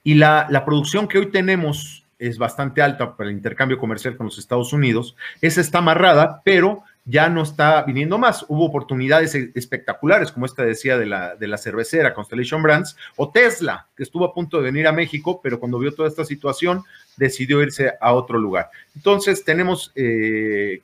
y 0.05 0.15
la, 0.15 0.47
la 0.51 0.65
producción 0.65 1.09
que 1.09 1.19
hoy 1.19 1.27
tenemos 1.27 2.05
es 2.19 2.39
bastante 2.39 2.83
alta 2.83 3.17
para 3.17 3.31
el 3.31 3.37
intercambio 3.37 3.79
comercial 3.79 4.17
con 4.17 4.27
los 4.27 4.39
Estados 4.39 4.73
Unidos. 4.73 5.17
Esa 5.41 5.61
está 5.61 5.79
amarrada, 5.79 6.43
pero 6.45 6.85
ya 7.07 7.29
no 7.29 7.43
está 7.43 7.83
viniendo 7.83 8.19
más. 8.19 8.45
Hubo 8.49 8.67
oportunidades 8.67 9.35
espectaculares, 9.35 10.31
como 10.31 10.47
esta 10.47 10.63
decía 10.63 10.99
de 10.99 11.07
la, 11.07 11.35
de 11.35 11.49
la 11.49 11.57
cervecera 11.57 12.15
Constellation 12.15 12.63
Brands, 12.63 12.97
o 13.17 13.31
Tesla, 13.31 13.87
que 13.97 14.03
estuvo 14.03 14.25
a 14.27 14.35
punto 14.35 14.59
de 14.59 14.65
venir 14.65 14.87
a 14.87 14.93
México, 14.93 15.41
pero 15.43 15.59
cuando 15.59 15.79
vio 15.79 15.95
toda 15.95 16.09
esta 16.09 16.25
situación, 16.25 16.85
decidió 17.17 17.63
irse 17.63 17.95
a 18.01 18.13
otro 18.13 18.39
lugar. 18.39 18.71
Entonces, 18.95 19.45
tenemos, 19.45 19.93
eh, 19.95 20.83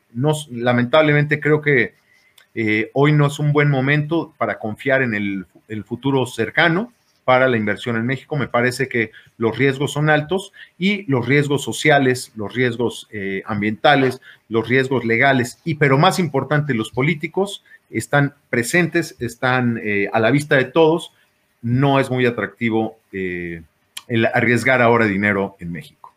lamentablemente 0.51 1.39
creo 1.39 1.61
que 1.61 1.95
eh, 2.59 2.91
hoy 2.95 3.13
no 3.13 3.27
es 3.27 3.39
un 3.39 3.53
buen 3.53 3.69
momento 3.69 4.35
para 4.39 4.59
confiar 4.59 5.03
en 5.03 5.15
el 5.15 5.85
futuro 5.85 6.25
cercano 6.25 6.91
para 7.27 7.49
la 7.49 7.59
inversión 7.59 7.97
en 7.97 8.07
México. 8.07 8.37
Me 8.37 8.49
parece 8.49 8.89
que 8.89 9.11
los 9.37 9.59
riesgos 9.59 9.93
son 9.93 10.09
altos 10.09 10.53
y 10.79 11.03
los 11.11 11.27
riesgos 11.27 11.63
sociales, 11.63 12.33
los 12.35 12.55
riesgos 12.55 13.09
eh, 13.11 13.43
ambientales, 13.45 14.23
los 14.49 14.67
riesgos 14.69 15.05
legales 15.05 15.59
y, 15.65 15.75
pero 15.75 15.99
más 15.99 16.21
importante, 16.21 16.73
los 16.73 16.91
políticos 16.91 17.63
están 17.91 18.35
presentes, 18.49 19.17
están 19.19 19.79
eh, 19.85 20.09
a 20.13 20.21
la 20.21 20.31
vista 20.31 20.55
de 20.55 20.65
todos. 20.65 21.13
No 21.61 22.01
es 22.01 22.11
muy 22.11 22.25
atractivo 22.25 23.01
el 23.11 24.27
arriesgar 24.33 24.81
ahora 24.81 25.05
dinero 25.05 25.57
en 25.59 25.73
México. 25.73 26.15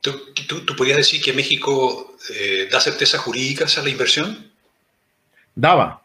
¿Tú, 0.00 0.12
tú, 0.46 0.76
podrías 0.76 0.98
decir 0.98 1.20
que 1.20 1.32
México 1.32 2.14
da 2.70 2.80
certezas 2.80 3.20
jurídicas 3.20 3.76
a 3.76 3.82
la 3.82 3.90
inversión? 3.90 4.52
Daba, 5.58 6.04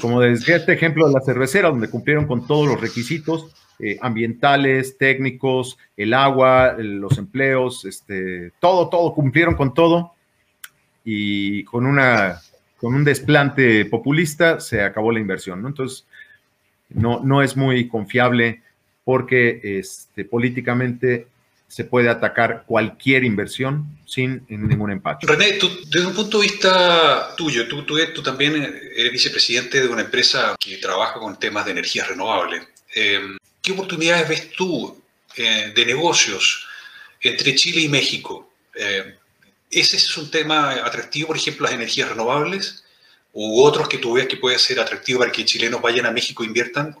como 0.00 0.20
decía 0.20 0.56
este 0.56 0.72
ejemplo 0.72 1.06
de 1.06 1.12
la 1.12 1.20
cervecera, 1.20 1.68
donde 1.68 1.88
cumplieron 1.88 2.26
con 2.26 2.44
todos 2.44 2.66
los 2.66 2.80
requisitos 2.80 3.54
eh, 3.78 3.98
ambientales, 4.00 4.98
técnicos, 4.98 5.78
el 5.96 6.12
agua, 6.12 6.74
los 6.76 7.18
empleos, 7.18 7.84
este, 7.84 8.50
todo, 8.58 8.88
todo, 8.88 9.14
cumplieron 9.14 9.54
con 9.54 9.74
todo. 9.74 10.12
Y 11.04 11.62
con, 11.64 11.86
una, 11.86 12.40
con 12.78 12.94
un 12.94 13.04
desplante 13.04 13.84
populista 13.84 14.58
se 14.58 14.82
acabó 14.82 15.12
la 15.12 15.20
inversión, 15.20 15.62
¿no? 15.62 15.68
Entonces, 15.68 16.04
no, 16.88 17.20
no 17.22 17.42
es 17.42 17.56
muy 17.56 17.86
confiable 17.86 18.62
porque 19.04 19.60
este, 19.62 20.24
políticamente 20.24 21.28
se 21.74 21.84
puede 21.84 22.08
atacar 22.08 22.62
cualquier 22.68 23.24
inversión 23.24 23.98
sin 24.06 24.46
ningún 24.48 24.92
empacho. 24.92 25.26
René, 25.26 25.58
desde 25.86 26.06
un 26.06 26.14
punto 26.14 26.38
de 26.38 26.46
vista 26.46 27.34
tuyo, 27.36 27.66
tú, 27.66 27.82
tú, 27.82 28.22
también 28.22 28.54
eres 28.94 29.10
vicepresidente 29.10 29.82
de 29.82 29.88
una 29.88 30.02
empresa 30.02 30.54
que 30.60 30.76
trabaja 30.76 31.14
con 31.14 31.36
temas 31.36 31.64
de 31.64 31.72
energías 31.72 32.06
renovables. 32.06 32.62
Em, 32.94 33.36
¿Qué 33.60 33.72
oportunidades 33.72 34.28
ves 34.28 34.52
tú 34.52 35.02
eh, 35.34 35.72
de 35.74 35.84
negocios 35.84 36.64
entre 37.20 37.56
Chile 37.56 37.80
y 37.80 37.88
México? 37.88 38.52
Em, 38.72 39.12
¿Ese 39.68 39.96
es 39.96 40.16
un 40.16 40.30
tema 40.30 40.74
atractivo, 40.74 41.26
por 41.26 41.36
ejemplo, 41.36 41.64
las 41.64 41.74
energías 41.74 42.08
renovables? 42.08 42.84
¿U 43.32 43.64
otros 43.64 43.88
que 43.88 43.98
tú 43.98 44.12
ves 44.12 44.28
que 44.28 44.36
puede 44.36 44.60
ser 44.60 44.78
atractivo 44.78 45.18
para 45.18 45.32
que 45.32 45.44
chilenos 45.44 45.82
vayan 45.82 46.06
a 46.06 46.12
México 46.12 46.44
e 46.44 46.46
inviertan? 46.46 46.96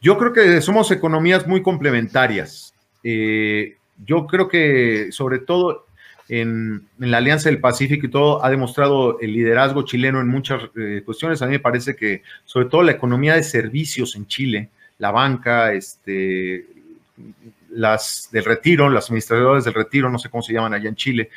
Yo 0.00 0.16
creo 0.16 0.32
que 0.32 0.62
somos 0.62 0.90
economías 0.90 1.46
muy 1.46 1.62
complementarias. 1.62 2.73
Eh, 3.04 3.76
yo 4.04 4.26
creo 4.26 4.48
que 4.48 5.12
sobre 5.12 5.38
todo 5.38 5.86
en, 6.28 6.86
la 6.98 7.18
Alianza 7.18 7.50
del 7.50 7.60
Pacífico 7.60 8.06
y 8.06 8.10
todo 8.10 8.44
ha 8.44 8.50
demostrado 8.50 9.20
el 9.20 9.32
liderazgo 9.32 9.82
chileno 9.82 10.20
en 10.20 10.28
muchas 10.28 10.62
eh, 10.76 11.02
cuestiones. 11.04 11.42
A 11.42 11.46
mí 11.46 11.52
me 11.52 11.60
parece 11.60 11.94
que 11.94 12.22
sobre 12.44 12.68
todo 12.68 12.82
la 12.82 12.92
economía 12.92 13.34
de 13.34 13.42
servicios 13.42 14.16
en 14.16 14.26
Chile, 14.26 14.70
la 14.98 15.10
banca, 15.10 15.72
este, 15.72 16.66
las 17.70 18.30
del 18.32 18.44
retiro, 18.44 18.88
las 18.88 19.06
administradores 19.06 19.64
del 19.64 19.74
retiro, 19.74 20.08
no 20.10 20.18
sé 20.18 20.30
cómo 20.30 20.42
se 20.42 20.54
llaman 20.54 20.74
allá 20.74 20.88
en 20.88 20.96
Chile, 20.96 21.30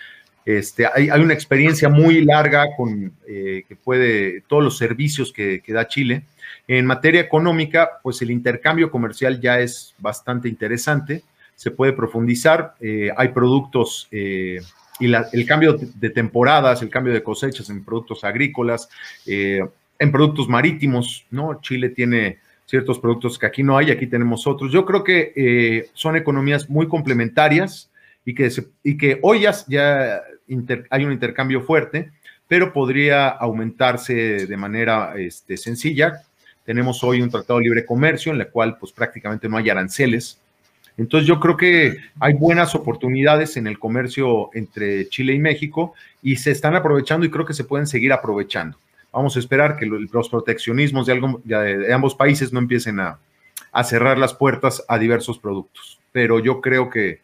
este, 0.45 0.87
hay, 0.87 1.09
una 1.09 1.33
experiencia 1.33 1.89
muy 1.89 2.23
larga 2.23 2.67
con 2.77 3.11
eh, 3.27 3.65
que 3.67 3.75
puede, 3.75 4.41
todos 4.47 4.63
los 4.63 4.77
servicios 4.77 5.33
que, 5.33 5.61
que, 5.61 5.73
da 5.73 5.89
Chile. 5.89 6.23
En 6.69 6.85
materia 6.85 7.19
económica, 7.19 7.99
pues 8.01 8.21
el 8.21 8.31
intercambio 8.31 8.89
comercial 8.89 9.41
ya 9.41 9.59
es 9.59 9.93
bastante 9.99 10.47
interesante 10.47 11.23
se 11.57 11.71
puede 11.71 11.91
profundizar. 11.91 12.75
Eh, 12.79 13.09
hay 13.17 13.29
productos 13.29 14.07
eh, 14.11 14.61
y 14.99 15.11
el 15.13 15.45
cambio 15.45 15.73
de 15.73 16.09
temporadas, 16.11 16.81
el 16.81 16.89
cambio 16.89 17.13
de 17.13 17.23
cosechas 17.23 17.69
en 17.69 17.83
productos 17.83 18.23
agrícolas, 18.23 18.89
eh, 19.25 19.61
en 19.99 20.11
productos 20.11 20.47
marítimos, 20.47 21.25
¿no? 21.31 21.59
Chile 21.61 21.89
tiene 21.89 22.37
ciertos 22.65 22.99
productos 22.99 23.39
que 23.39 23.47
aquí 23.47 23.63
no 23.63 23.75
hay, 23.75 23.89
aquí 23.89 24.05
tenemos 24.07 24.45
otros. 24.45 24.71
Yo 24.71 24.85
creo 24.85 25.03
que 25.03 25.89
son 25.93 26.15
economías 26.15 26.69
muy 26.69 26.87
complementarias 26.87 27.89
y 28.23 28.35
que, 28.35 28.51
y 28.83 28.97
que 28.97 29.19
hoy 29.23 29.41
ya, 29.67 30.21
hay 30.89 31.05
un 31.05 31.11
intercambio 31.11 31.61
fuerte, 31.61 32.11
pero 32.47 32.73
podría 32.73 33.29
aumentarse 33.29 34.13
de 34.45 34.57
manera 34.57 35.13
este, 35.17 35.57
sencilla. 35.57 36.21
Tenemos 36.65 37.03
hoy 37.03 37.21
un 37.21 37.29
tratado 37.29 37.59
de 37.59 37.65
libre 37.65 37.85
comercio 37.85 38.31
en 38.31 38.41
el 38.41 38.49
cual 38.49 38.77
pues 38.77 38.91
prácticamente 38.91 39.47
no 39.47 39.57
hay 39.57 39.69
aranceles 39.69 40.39
entonces 40.97 41.27
yo 41.27 41.39
creo 41.39 41.55
que 41.55 41.97
hay 42.19 42.33
buenas 42.33 42.73
oportunidades 42.73 43.55
en 43.55 43.67
el 43.67 43.77
comercio 43.77 44.49
entre 44.53 45.07
Chile 45.09 45.33
y 45.33 45.39
México 45.39 45.93
y 46.23 46.37
se 46.37 46.51
están 46.51 46.75
aprovechando 46.75 47.25
y 47.25 47.29
creo 47.29 47.45
que 47.45 47.53
se 47.53 47.63
pueden 47.63 47.85
seguir 47.85 48.11
aprovechando. 48.11 48.77
Vamos 49.13 49.35
a 49.35 49.39
esperar 49.39 49.77
que 49.77 49.85
los 49.85 50.29
proteccionismos 50.29 51.05
de, 51.05 51.93
ambos 51.93 52.15
países 52.15 52.51
no 52.51 52.59
empiecen 52.59 52.99
a, 52.99 53.19
cerrar 53.83 54.17
las 54.17 54.33
puertas 54.33 54.83
a 54.87 54.97
diversos 54.97 55.37
productos. 55.37 55.99
Pero 56.11 56.39
yo 56.39 56.61
creo 56.61 56.89
que, 56.89 57.21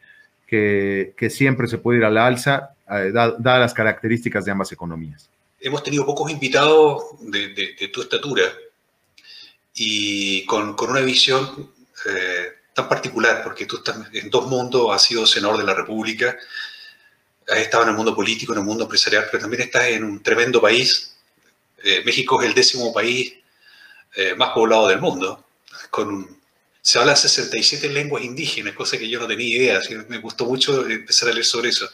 que, 0.48 1.30
siempre 1.32 1.68
se 1.68 1.80
puede 1.80 1.98
ir 1.98 2.06
a 2.06 2.12
la 2.12 2.28
alza, 2.28 2.76
eh, 2.90 3.12
dadas 3.12 3.60
las 3.60 3.74
características 3.74 4.46
de 4.46 4.52
ambas 4.52 4.72
economías. 4.72 5.30
Hemos 5.60 5.84
tenido 5.84 6.06
pocos 6.06 6.32
invitados 6.32 7.06
de, 7.22 7.90
tu 7.92 8.02
estatura 8.02 8.44
y 9.74 10.46
con, 10.46 10.76
una 10.80 11.02
visión... 11.02 11.72
Eh, 12.06 12.63
tan 12.74 12.90
particular, 12.90 13.44
porque 13.44 13.66
tú 13.66 13.78
estás 13.78 13.98
en 14.14 14.30
dos 14.30 14.48
mundos, 14.48 14.94
has 14.94 15.04
sido 15.04 15.26
senador 15.26 15.58
de 15.58 15.64
la 15.64 15.74
República, 15.74 16.38
has 17.48 17.58
estado 17.60 17.84
en 17.84 17.90
el 17.90 17.96
mundo 17.96 18.16
político, 18.16 18.54
en 18.54 18.60
el 18.60 18.66
mundo 18.66 18.84
empresarial, 18.84 19.26
pero 19.32 19.42
también 19.42 19.64
estás 19.64 19.86
en 19.88 20.04
un 20.04 20.24
tremendo 20.24 20.62
país. 20.62 21.16
Eh, 21.84 22.02
México 22.06 22.42
es 22.42 22.48
el 22.48 22.56
décimo 22.56 22.94
país 22.94 23.34
eh, 24.16 24.36
más 24.36 24.50
poblado 24.50 24.88
del 24.88 25.00
mundo, 25.00 25.46
con 25.90 26.42
se 26.84 27.00
hablan 27.00 27.16
67 27.16 27.88
lenguas 27.90 28.26
indígenas, 28.26 28.74
cosa 28.74 28.98
que 28.98 29.08
yo 29.08 29.18
no 29.18 29.26
tenía 29.26 29.48
idea, 29.48 29.78
así 29.78 29.96
me 30.10 30.18
gustó 30.18 30.46
mucho 30.46 30.86
empezar 30.86 31.30
a 31.30 31.32
leer 31.32 31.46
sobre 31.46 31.70
eso, 31.70 31.90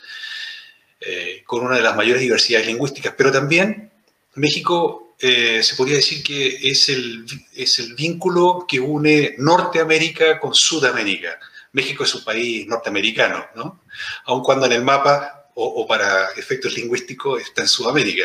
eh, 0.99 1.43
con 1.45 1.63
una 1.63 1.75
de 1.75 1.83
las 1.83 1.95
mayores 1.95 2.23
diversidades 2.23 2.65
lingüísticas, 2.65 3.13
pero 3.15 3.31
también 3.31 3.91
México 4.33 5.08
eh, 5.19 5.61
se 5.61 5.75
podría 5.75 5.97
decir 5.97 6.23
que 6.23 6.69
es 6.69 6.87
el, 6.89 7.25
es 7.53 7.79
el 7.79 7.93
vínculo 7.93 8.65
que 8.67 8.79
une 8.79 9.35
Norteamérica 9.37 10.39
con 10.39 10.53
Sudamérica. 10.53 11.37
México 11.73 12.03
es 12.03 12.15
un 12.15 12.23
país 12.23 12.65
norteamericano, 12.67 13.45
¿no? 13.55 13.83
Aun 14.25 14.41
cuando 14.41 14.65
en 14.65 14.71
el 14.71 14.83
mapa 14.83 15.49
o, 15.55 15.85
para 15.85 16.29
efectos 16.37 16.73
lingüísticos 16.73 17.41
está 17.41 17.63
en 17.63 17.67
Sudamérica. 17.67 18.23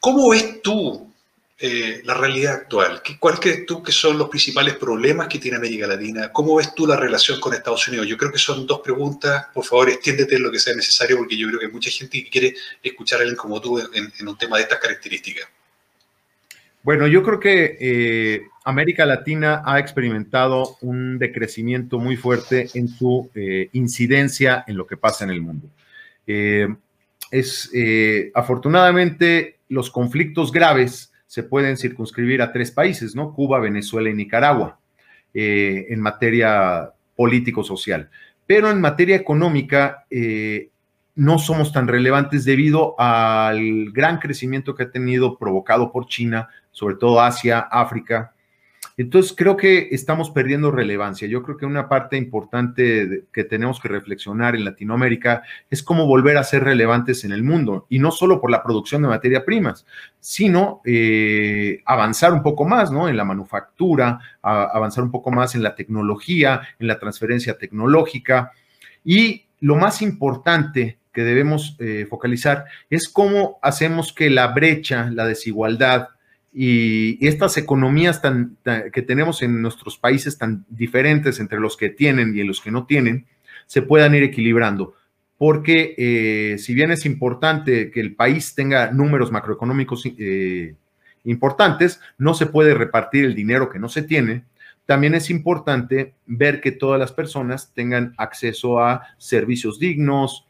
¿Cómo 0.00 0.28
ves 0.28 0.60
tú 0.60 1.13
eh, 1.56 2.02
la 2.04 2.14
realidad 2.14 2.54
actual? 2.54 3.00
¿Cuáles 3.20 3.38
crees 3.38 3.64
tú 3.64 3.80
que 3.80 3.92
son 3.92 4.18
los 4.18 4.28
principales 4.28 4.74
problemas 4.74 5.28
que 5.28 5.38
tiene 5.38 5.56
América 5.56 5.86
Latina? 5.86 6.32
¿Cómo 6.32 6.56
ves 6.56 6.74
tú 6.74 6.84
la 6.84 6.96
relación 6.96 7.38
con 7.38 7.54
Estados 7.54 7.86
Unidos? 7.86 8.08
Yo 8.08 8.16
creo 8.16 8.32
que 8.32 8.38
son 8.38 8.66
dos 8.66 8.80
preguntas. 8.80 9.46
Por 9.54 9.64
favor, 9.64 9.88
extiéndete 9.88 10.36
lo 10.40 10.50
que 10.50 10.58
sea 10.58 10.74
necesario 10.74 11.16
porque 11.16 11.36
yo 11.36 11.46
creo 11.46 11.60
que 11.60 11.66
hay 11.66 11.72
mucha 11.72 11.90
gente 11.90 12.24
que 12.24 12.28
quiere 12.28 12.54
escuchar 12.82 13.20
a 13.20 13.22
alguien 13.22 13.36
como 13.36 13.60
tú 13.60 13.78
en, 13.78 14.28
un 14.28 14.36
tema 14.36 14.56
de 14.56 14.64
estas 14.64 14.80
características. 14.80 15.48
Bueno, 16.82 17.06
yo 17.06 17.22
creo 17.22 17.38
que 17.38 17.78
eh, 17.80 18.42
América 18.64 19.06
Latina 19.06 19.62
ha 19.64 19.78
experimentado 19.78 20.76
un 20.80 21.20
decrecimiento 21.20 22.00
muy 22.00 22.16
fuerte 22.16 22.68
en 22.74 22.88
su 22.88 23.30
eh, 23.32 23.68
incidencia 23.74 24.64
en 24.66 24.76
lo 24.76 24.88
que 24.88 24.96
pasa 24.96 25.22
en 25.22 25.30
el 25.30 25.40
mundo. 25.40 25.68
es 27.30 27.70
afortunadamente 28.34 29.58
los 29.68 29.90
conflictos 29.90 30.50
graves 30.50 31.12
se 31.34 31.42
pueden 31.42 31.76
circunscribir 31.76 32.42
a 32.42 32.52
tres 32.52 32.70
países, 32.70 33.16
¿no? 33.16 33.34
Cuba, 33.34 33.58
Venezuela 33.58 34.08
y 34.08 34.14
Nicaragua, 34.14 34.78
eh, 35.34 35.86
en 35.88 36.00
materia 36.00 36.92
político-social. 37.16 38.08
Pero 38.46 38.70
en 38.70 38.80
materia 38.80 39.16
económica 39.16 40.06
eh, 40.10 40.70
no 41.16 41.40
somos 41.40 41.72
tan 41.72 41.88
relevantes 41.88 42.44
debido 42.44 42.94
al 43.00 43.90
gran 43.90 44.18
crecimiento 44.18 44.76
que 44.76 44.84
ha 44.84 44.92
tenido 44.92 45.36
provocado 45.36 45.90
por 45.90 46.06
China, 46.06 46.50
sobre 46.70 46.94
todo 46.94 47.20
Asia, 47.20 47.58
África, 47.58 48.32
entonces, 48.96 49.34
creo 49.36 49.56
que 49.56 49.88
estamos 49.90 50.30
perdiendo 50.30 50.70
relevancia. 50.70 51.26
Yo 51.26 51.42
creo 51.42 51.56
que 51.56 51.66
una 51.66 51.88
parte 51.88 52.16
importante 52.16 53.24
que 53.32 53.42
tenemos 53.42 53.80
que 53.80 53.88
reflexionar 53.88 54.54
en 54.54 54.64
Latinoamérica 54.64 55.42
es 55.68 55.82
cómo 55.82 56.06
volver 56.06 56.36
a 56.36 56.44
ser 56.44 56.62
relevantes 56.62 57.24
en 57.24 57.32
el 57.32 57.42
mundo, 57.42 57.86
y 57.88 57.98
no 57.98 58.12
solo 58.12 58.40
por 58.40 58.52
la 58.52 58.62
producción 58.62 59.02
de 59.02 59.08
materia 59.08 59.44
primas, 59.44 59.84
sino 60.20 60.80
eh, 60.84 61.82
avanzar 61.84 62.32
un 62.32 62.42
poco 62.42 62.64
más 62.64 62.92
¿no? 62.92 63.08
en 63.08 63.16
la 63.16 63.24
manufactura, 63.24 64.20
avanzar 64.42 65.02
un 65.02 65.10
poco 65.10 65.32
más 65.32 65.56
en 65.56 65.64
la 65.64 65.74
tecnología, 65.74 66.62
en 66.78 66.86
la 66.86 66.98
transferencia 67.00 67.58
tecnológica. 67.58 68.52
Y 69.04 69.46
lo 69.58 69.74
más 69.74 70.02
importante 70.02 70.98
que 71.12 71.24
debemos 71.24 71.76
eh, 71.80 72.06
focalizar 72.08 72.66
es 72.90 73.08
cómo 73.08 73.58
hacemos 73.60 74.12
que 74.12 74.30
la 74.30 74.48
brecha, 74.48 75.10
la 75.10 75.26
desigualdad, 75.26 76.08
y 76.56 77.26
estas 77.26 77.56
economías 77.56 78.22
tan, 78.22 78.56
que 78.92 79.02
tenemos 79.02 79.42
en 79.42 79.60
nuestros 79.60 79.98
países 79.98 80.38
tan 80.38 80.64
diferentes 80.68 81.40
entre 81.40 81.58
los 81.58 81.76
que 81.76 81.88
tienen 81.88 82.36
y 82.36 82.44
los 82.44 82.60
que 82.60 82.70
no 82.70 82.86
tienen, 82.86 83.26
se 83.66 83.82
puedan 83.82 84.14
ir 84.14 84.22
equilibrando. 84.22 84.94
Porque 85.36 85.94
eh, 85.98 86.58
si 86.58 86.72
bien 86.74 86.92
es 86.92 87.06
importante 87.06 87.90
que 87.90 88.00
el 88.00 88.14
país 88.14 88.54
tenga 88.54 88.92
números 88.92 89.32
macroeconómicos 89.32 90.04
eh, 90.06 90.76
importantes, 91.24 92.00
no 92.18 92.34
se 92.34 92.46
puede 92.46 92.72
repartir 92.74 93.24
el 93.24 93.34
dinero 93.34 93.68
que 93.68 93.80
no 93.80 93.88
se 93.88 94.02
tiene. 94.02 94.44
También 94.86 95.14
es 95.14 95.30
importante 95.30 96.14
ver 96.26 96.60
que 96.60 96.70
todas 96.70 97.00
las 97.00 97.10
personas 97.10 97.72
tengan 97.74 98.14
acceso 98.16 98.78
a 98.78 99.02
servicios 99.18 99.80
dignos, 99.80 100.46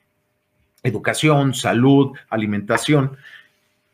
educación, 0.83 1.55
salud, 1.55 2.13
alimentación. 2.29 3.17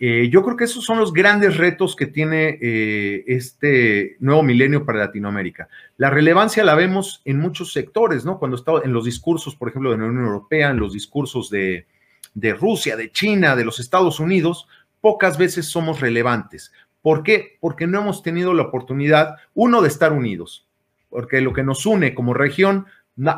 Eh, 0.02 0.30
yo 0.30 0.42
creo 0.42 0.56
que 0.56 0.64
esos 0.64 0.82
son 0.82 0.98
los 0.98 1.12
grandes 1.12 1.58
retos 1.58 1.94
que 1.94 2.06
tiene 2.06 2.58
eh, 2.62 3.22
este 3.26 4.16
nuevo 4.18 4.42
milenio 4.42 4.86
para 4.86 5.00
Latinoamérica. 5.00 5.68
La 5.98 6.08
relevancia 6.08 6.64
la 6.64 6.74
vemos 6.74 7.20
en 7.26 7.38
muchos 7.38 7.74
sectores, 7.74 8.24
¿no? 8.24 8.38
Cuando 8.38 8.56
está 8.56 8.72
en 8.82 8.94
los 8.94 9.04
discursos, 9.04 9.54
por 9.54 9.68
ejemplo, 9.68 9.90
de 9.90 9.98
la 9.98 10.06
Unión 10.06 10.24
Europea, 10.24 10.70
en 10.70 10.78
los 10.78 10.94
discursos 10.94 11.50
de, 11.50 11.86
de 12.32 12.54
Rusia, 12.54 12.96
de 12.96 13.12
China, 13.12 13.54
de 13.56 13.66
los 13.66 13.78
Estados 13.78 14.20
Unidos, 14.20 14.66
pocas 15.02 15.36
veces 15.36 15.66
somos 15.66 16.00
relevantes. 16.00 16.72
¿Por 17.02 17.22
qué? 17.22 17.58
Porque 17.60 17.86
no 17.86 18.00
hemos 18.00 18.22
tenido 18.22 18.54
la 18.54 18.62
oportunidad, 18.62 19.36
uno, 19.52 19.82
de 19.82 19.88
estar 19.88 20.14
unidos, 20.14 20.66
porque 21.10 21.42
lo 21.42 21.52
que 21.52 21.62
nos 21.62 21.84
une 21.84 22.14
como 22.14 22.32
región 22.32 22.86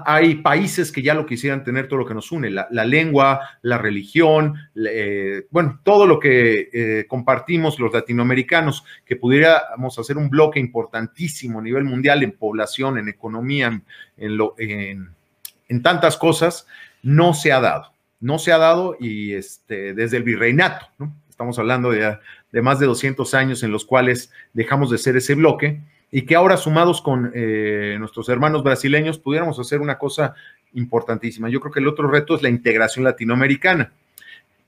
hay 0.05 0.37
países 0.37 0.93
que 0.93 1.03
ya 1.03 1.15
lo 1.15 1.27
quisieran 1.27 1.65
tener 1.65 1.89
todo 1.89 2.01
lo 2.01 2.07
que 2.07 2.15
nos 2.15 2.31
une, 2.31 2.51
la, 2.51 2.85
lengua, 2.85 3.41
la 3.63 3.79
religión, 3.79 4.55
eh, 4.77 5.47
bueno, 5.51 5.81
todo 5.83 6.07
lo 6.07 6.19
que 6.21 6.69
eh, 6.73 7.07
compartimos 7.09 7.79
los 7.81 7.93
latinoamericanos, 7.93 8.85
que 9.05 9.17
pudiéramos 9.17 9.99
hacer 9.99 10.17
un 10.19 10.31
bloque 10.31 10.61
importantísimo 10.61 11.59
a 11.59 11.63
nivel 11.63 11.85
mundial 11.85 12.23
en 12.23 12.33
población, 12.33 12.99
en 12.99 13.09
economía, 13.09 13.83
en, 14.17 15.83
tantas 15.83 16.17
cosas, 16.17 16.67
no 17.03 17.35
se 17.35 17.53
ha 17.53 17.61
dado. 17.61 17.93
No 18.21 18.39
se 18.39 18.53
ha 18.53 18.59
dado 18.59 18.97
y 19.01 19.33
este, 19.33 19.95
desde 19.95 20.19
el 20.19 20.23
virreinato, 20.23 20.87
¿no? 20.99 21.13
estamos 21.29 21.59
hablando 21.59 21.91
de, 21.91 22.19
de 22.53 22.63
más 22.63 22.79
de 22.79 22.87
200 22.87 23.35
años 23.35 23.65
en 23.65 23.73
los 23.73 23.85
cuales 23.85 24.31
dejamos 24.53 24.91
de 24.91 24.99
ser 24.99 25.17
ese 25.17 25.35
bloque 25.35 25.81
y 26.15 26.23
que 26.23 26.37
ahora 26.37 26.59
sumados 26.59 27.01
con 27.01 27.33
eh, 27.35 27.97
nuestros 27.99 28.29
hermanos 28.29 28.63
brasileños 28.63 29.19
pudiéramos 29.19 29.59
hacer 29.59 29.81
una 29.81 29.99
cosa 29.99 30.35
importantísima. 30.75 31.49
Yo 31.49 31.59
creo 31.59 31.73
que 31.73 31.81
el 31.81 31.89
otro 31.89 32.07
reto 32.07 32.37
es 32.37 32.43
la 32.43 32.51
integración 32.51 33.03
latinoamericana, 33.03 33.93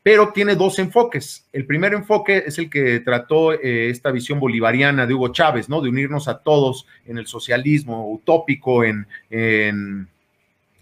pero 0.03 0.33
tiene 0.33 0.57
dos 0.57 0.79
enfoques. 0.79 1.47
El 1.53 1.67
primer 1.67 1.93
enfoque 1.93 2.45
es 2.47 2.59
el 2.59 2.71
que 2.71 3.01
trató 3.01 3.53
eh, 3.53 3.91
esta 3.91 4.11
visión 4.11 4.41
bolivariana 4.41 5.07
de 5.07 5.13
Hugo 5.13 5.33
Chávez, 5.33 5.69
¿no? 5.69 5.83
De 5.83 5.91
unirnos 5.91 6.29
a 6.29 6.39
todos 6.39 6.87
en 7.05 7.19
el 7.19 7.27
socialismo 7.27 8.11
utópico, 8.11 8.83
en, 8.83 9.07
en, 9.29 10.09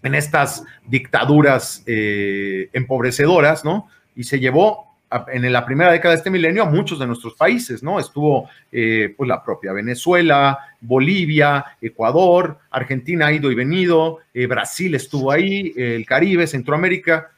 estas 0.01 0.63
dictaduras 0.85 1.83
eh, 1.85 2.69
empobrecedoras, 2.71 3.65
¿no? 3.65 3.89
Y 4.15 4.23
se 4.23 4.39
llevó 4.39 4.92
en 5.27 5.51
la 5.51 5.65
primera 5.65 5.91
década 5.91 6.13
de 6.13 6.17
este 6.17 6.29
milenio 6.29 6.63
a 6.63 6.69
muchos 6.69 6.99
de 6.99 7.07
nuestros 7.07 7.35
países, 7.35 7.83
¿no? 7.83 7.99
Estuvo 7.99 8.49
eh, 8.71 9.13
pues 9.15 9.27
la 9.27 9.43
propia 9.43 9.73
Venezuela, 9.73 10.57
Bolivia, 10.81 11.65
Ecuador, 11.81 12.57
Argentina 12.71 13.27
ha 13.27 13.33
ido 13.33 13.51
y 13.51 13.55
venido, 13.55 14.19
eh, 14.33 14.47
Brasil 14.47 14.95
estuvo 14.95 15.31
ahí, 15.31 15.73
el 15.75 16.05
Caribe, 16.05 16.47
Centroamérica. 16.47 17.31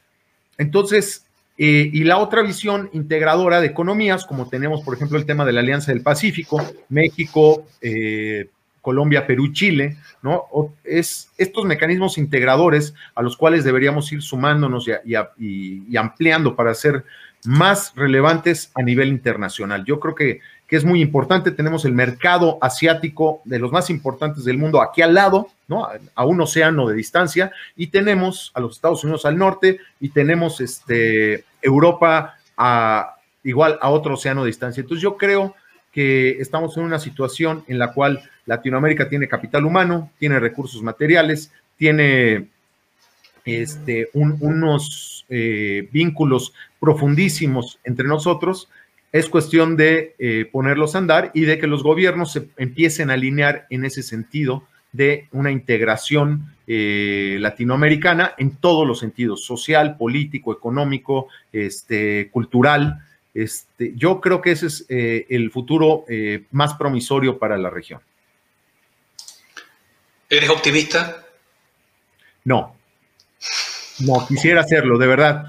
Entonces, 0.58 1.26
eh, 1.58 1.90
y 1.92 2.04
la 2.04 2.18
otra 2.18 2.42
visión 2.42 2.90
integradora 2.92 3.60
de 3.60 3.66
economías, 3.66 4.24
como 4.24 4.48
tenemos, 4.48 4.82
por 4.82 4.94
ejemplo, 4.94 5.18
el 5.18 5.26
tema 5.26 5.44
de 5.44 5.52
la 5.52 5.60
Alianza 5.60 5.92
del 5.92 6.02
Pacífico, 6.02 6.62
México, 6.88 7.66
Colombia, 8.80 9.26
Perú, 9.26 9.52
Chile, 9.52 9.96
¿no? 10.22 10.44
es 10.84 11.30
estos 11.36 11.64
mecanismos 11.64 12.18
integradores 12.18 12.94
a 13.16 13.22
los 13.22 13.36
cuales 13.36 13.64
deberíamos 13.64 14.12
ir 14.12 14.22
sumándonos 14.22 14.86
y 15.04 15.96
ampliando 15.96 16.54
para 16.54 16.70
hacer 16.70 17.04
más 17.46 17.92
relevantes 17.94 18.70
a 18.74 18.82
nivel 18.82 19.08
internacional. 19.08 19.84
Yo 19.84 20.00
creo 20.00 20.14
que, 20.14 20.40
es 20.68 20.84
muy 20.84 21.00
importante. 21.00 21.52
Tenemos 21.52 21.84
el 21.84 21.92
mercado 21.92 22.58
asiático 22.60 23.40
de 23.44 23.60
los 23.60 23.70
más 23.70 23.88
importantes 23.88 24.44
del 24.44 24.58
mundo 24.58 24.82
aquí 24.82 25.00
al 25.00 25.14
lado, 25.14 25.48
¿no? 25.68 25.86
A 26.14 26.24
un 26.24 26.40
océano 26.40 26.88
de 26.88 26.96
distancia, 26.96 27.52
y 27.76 27.86
tenemos 27.86 28.50
a 28.52 28.60
los 28.60 28.74
Estados 28.74 29.04
Unidos 29.04 29.24
al 29.26 29.38
norte 29.38 29.78
y 30.00 30.08
tenemos 30.08 30.60
este, 30.60 31.44
Europa 31.62 32.34
a 32.56 33.14
igual 33.44 33.78
a 33.80 33.90
otro 33.90 34.14
océano 34.14 34.42
de 34.42 34.48
distancia. 34.48 34.80
Entonces 34.80 35.02
yo 35.02 35.16
creo 35.16 35.54
que 35.92 36.40
estamos 36.40 36.76
en 36.76 36.82
una 36.82 36.98
situación 36.98 37.64
en 37.68 37.78
la 37.78 37.92
cual 37.92 38.28
Latinoamérica 38.44 39.08
tiene 39.08 39.28
capital 39.28 39.64
humano, 39.64 40.10
tiene 40.18 40.40
recursos 40.40 40.82
materiales, 40.82 41.52
tiene 41.76 42.48
este, 43.46 44.10
unos 44.12 45.24
eh, 45.28 45.88
vínculos 45.92 46.52
profundísimos 46.80 47.78
entre 47.84 48.06
nosotros, 48.06 48.68
es 49.12 49.28
cuestión 49.28 49.76
de 49.76 50.14
eh, 50.18 50.48
ponerlos 50.50 50.94
a 50.94 50.98
andar 50.98 51.30
y 51.32 51.42
de 51.42 51.58
que 51.58 51.68
los 51.68 51.82
gobiernos 51.82 52.32
se 52.32 52.48
empiecen 52.56 53.08
a 53.08 53.14
alinear 53.14 53.66
en 53.70 53.84
ese 53.84 54.02
sentido 54.02 54.64
de 54.92 55.28
una 55.30 55.52
integración 55.52 56.54
eh, 56.66 57.38
latinoamericana 57.40 58.34
en 58.36 58.56
todos 58.56 58.86
los 58.86 58.98
sentidos, 58.98 59.44
social, 59.44 59.96
político, 59.96 60.52
económico, 60.52 61.28
este, 61.52 62.28
cultural. 62.30 63.00
Este, 63.32 63.92
yo 63.94 64.20
creo 64.20 64.42
que 64.42 64.50
ese 64.50 64.66
es 64.66 64.86
el 64.88 65.50
futuro 65.50 66.04
más 66.50 66.74
promisorio 66.74 67.38
para 67.38 67.58
la 67.58 67.68
región. 67.68 68.00
¿Eres 70.28 70.50
optimista? 70.50 71.24
No, 72.44 72.75
no, 74.00 74.26
quisiera 74.26 74.60
hacerlo, 74.60 74.98
de 74.98 75.06
verdad. 75.06 75.46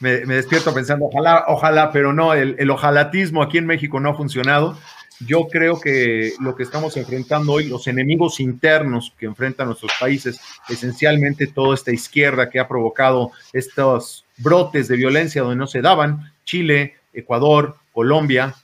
Me, 0.00 0.20
despierto 0.20 0.72
pensando, 0.72 1.06
ojalá, 1.06 1.44
ojalá, 1.48 1.92
pero 1.92 2.12
no, 2.12 2.32
el, 2.32 2.70
ojalatismo 2.70 3.42
aquí 3.42 3.58
en 3.58 3.66
México 3.66 4.00
no 4.00 4.10
ha 4.10 4.14
funcionado. 4.14 4.78
Yo 5.26 5.48
creo 5.48 5.78
que 5.78 6.32
lo 6.40 6.56
que 6.56 6.62
estamos 6.62 6.96
enfrentando 6.96 7.52
hoy, 7.52 7.68
los 7.68 7.86
enemigos 7.86 8.40
internos 8.40 9.12
que 9.18 9.26
enfrentan 9.26 9.66
nuestros 9.66 9.92
países, 10.00 10.40
esencialmente 10.70 11.46
toda 11.46 11.74
esta 11.74 11.92
izquierda 11.92 12.48
que 12.48 12.58
ha 12.58 12.66
provocado 12.66 13.32
estos 13.52 14.24
brotes 14.38 14.88
de 14.88 14.96
violencia 14.96 15.42
donde 15.42 15.56
no 15.56 15.66
se 15.66 15.82
daban, 15.82 16.32
Chile, 16.44 16.94
Ecuador, 17.12 17.76
Colombia, 17.92 18.54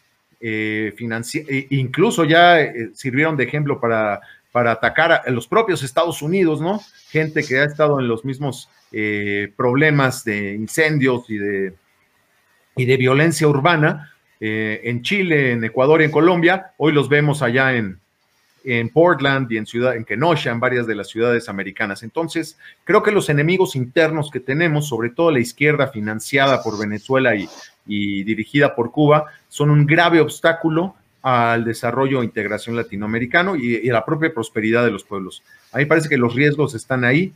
eh, 0.40 0.94
e 0.98 1.66
incluso 1.70 2.24
ya 2.24 2.60
eh, 2.60 2.90
sirvieron 2.94 3.36
de 3.36 3.44
ejemplo 3.44 3.78
para, 3.78 4.20
para 4.56 4.72
atacar 4.72 5.12
a, 5.12 5.30
los 5.30 5.46
propios 5.46 5.82
Estados 5.82 6.22
Unidos, 6.22 6.62
¿no? 6.62 6.80
Gente 7.10 7.44
que 7.44 7.58
ha 7.58 7.64
estado 7.64 8.00
en 8.00 8.08
los 8.08 8.24
mismos 8.24 8.70
eh, 8.90 9.52
problemas 9.54 10.24
de 10.24 10.54
incendios 10.54 11.28
y 11.28 11.36
de, 11.36 11.74
y 12.74 12.86
de 12.86 12.96
violencia 12.96 13.46
urbana 13.46 14.14
en 14.40 15.02
Chile, 15.02 15.52
en 15.52 15.62
Ecuador 15.62 16.00
y 16.00 16.06
en 16.06 16.10
Colombia. 16.10 16.72
Hoy 16.78 16.94
los 16.94 17.10
vemos 17.10 17.42
allá 17.42 17.74
en, 17.74 18.00
en 18.64 18.88
Portland 18.88 19.52
y 19.52 19.58
en, 19.58 19.66
ciudad, 19.66 19.94
en 19.94 20.06
Kenosha, 20.06 20.52
en 20.52 20.60
varias 20.60 20.86
de 20.86 20.94
las 20.94 21.10
ciudades 21.10 21.50
americanas. 21.50 22.02
Entonces, 22.02 22.56
creo 22.84 23.02
que 23.02 23.12
los 23.12 23.28
enemigos 23.28 23.76
internos 23.76 24.30
que 24.30 24.40
tenemos, 24.40 24.88
sobre 24.88 25.10
todo 25.10 25.32
la 25.32 25.40
izquierda 25.40 25.88
financiada 25.88 26.62
por 26.62 26.78
Venezuela 26.78 27.36
y, 27.36 27.46
y 27.86 28.24
dirigida 28.24 28.74
por 28.74 28.90
Cuba 28.90 29.26
son 29.50 29.68
un 29.68 29.84
grave 29.84 30.18
obstáculo 30.22 30.94
al 31.28 31.64
desarrollo 31.64 32.22
e 32.22 32.24
integración 32.24 32.76
latinoamericano 32.76 33.56
y, 33.56 33.90
a 33.90 33.92
la 33.92 34.04
propia 34.04 34.32
prosperidad 34.32 34.84
de 34.84 34.92
los 34.92 35.02
pueblos. 35.02 35.42
A 35.72 35.78
mí 35.78 35.84
parece 35.84 36.08
que 36.08 36.18
los 36.18 36.36
riesgos 36.36 36.76
están 36.76 37.04
ahí 37.04 37.32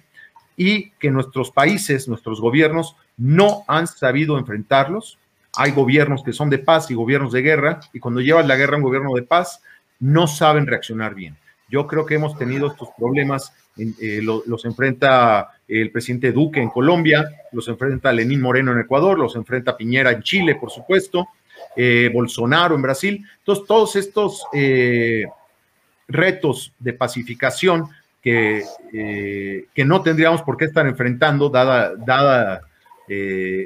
y 0.57 0.91
que 1.01 1.11
nuestros 1.11 1.51
países, 1.51 2.07
nuestros 2.07 2.41
gobiernos 2.41 2.95
no 3.17 3.65
han 3.67 3.89
sabido 3.89 4.39
enfrentarlos. 4.39 5.19
Hay 5.57 5.73
gobiernos 5.73 6.23
que 6.23 6.33
son 6.33 6.51
de 6.51 6.59
paz 6.59 6.89
y 6.93 6.95
gobiernos 6.95 7.33
de 7.33 7.43
guerra 7.43 7.81
y 7.93 7.99
cuando 7.99 8.21
llevas 8.21 8.47
la 8.47 8.55
guerra 8.55 8.75
a 8.75 8.77
un 8.77 8.85
gobierno 8.85 9.13
de 9.13 9.25
paz 9.25 9.61
no 9.99 10.29
saben 10.29 10.69
reaccionar 10.69 11.17
bien. 11.17 11.37
Yo 11.69 11.89
creo 11.89 12.07
que 12.07 12.15
hemos 12.15 12.39
tenido 12.39 12.69
estos 12.69 12.91
problemas, 12.97 13.53
eh, 13.77 14.21
los 14.23 14.65
enfrenta 14.67 15.51
el 15.67 15.91
presidente 15.91 16.31
Duque 16.31 16.61
en 16.61 16.71
Colombia, 16.71 17.29
los 17.51 17.67
enfrenta 17.67 18.13
Lenín 18.13 18.41
Moreno 18.41 18.71
en 18.71 18.79
Ecuador, 18.79 19.19
los 19.19 19.35
enfrenta 19.35 19.77
Piñera 19.77 20.13
en 20.13 20.23
Chile, 20.23 20.55
por 20.55 20.71
supuesto, 20.71 21.27
eh, 21.77 22.11
Bolsonaro 22.13 22.75
en 22.75 22.83
Brasil. 22.83 23.27
Entonces, 23.39 23.67
todos 23.67 23.97
estos 23.97 24.45
eh, 24.53 25.25
retos 26.09 26.73
de 26.79 26.93
pacificación 26.93 27.89
que, 28.23 28.63
que 28.93 29.85
no 29.87 30.03
tendríamos 30.03 30.43
por 30.43 30.59
qué 30.59 30.67
estar 30.67 30.87
enfrentando, 30.87 31.49
dada, 31.49 31.95
dada 31.97 32.61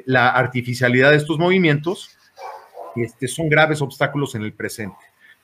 la 0.05 0.29
artificialidad 0.29 1.11
de 1.11 1.17
estos 1.17 1.37
movimientos, 1.37 2.15
este, 2.95 3.27
son 3.27 3.49
graves 3.49 3.81
obstáculos 3.81 4.35
en 4.35 4.43
el 4.43 4.53
presente. 4.53 4.97